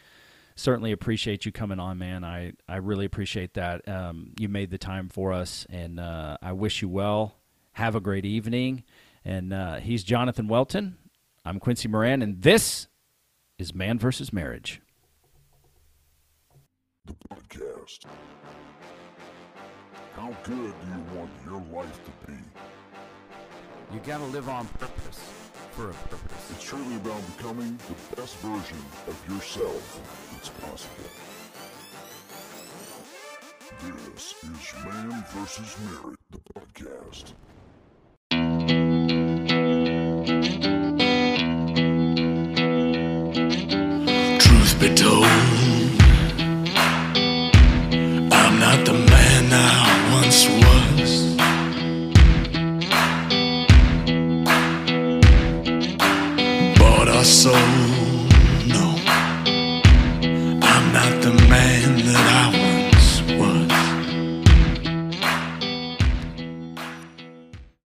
[0.55, 2.23] certainly appreciate you coming on, man.
[2.23, 3.87] I I really appreciate that.
[3.87, 7.35] Um, you made the time for us, and uh, I wish you well.
[7.73, 8.83] Have a great evening.
[9.25, 10.97] And uh, he's Jonathan Welton.
[11.45, 12.87] I'm Quincy Moran, and this
[13.57, 14.81] is Man versus Marriage.
[17.05, 18.05] The podcast.
[20.15, 22.37] How good do you want your life to be?
[23.93, 25.19] You gotta live on purpose.
[25.71, 26.51] for a purpose.
[26.51, 28.77] It's truly about becoming the best version
[29.07, 31.09] of yourself that's possible.
[34.13, 35.77] This is Man vs.
[35.85, 37.25] Marriage, the podcast.
[44.39, 45.25] Truth be told,
[48.33, 51.11] I'm not the man I once was.
[56.79, 57.92] Bought our soul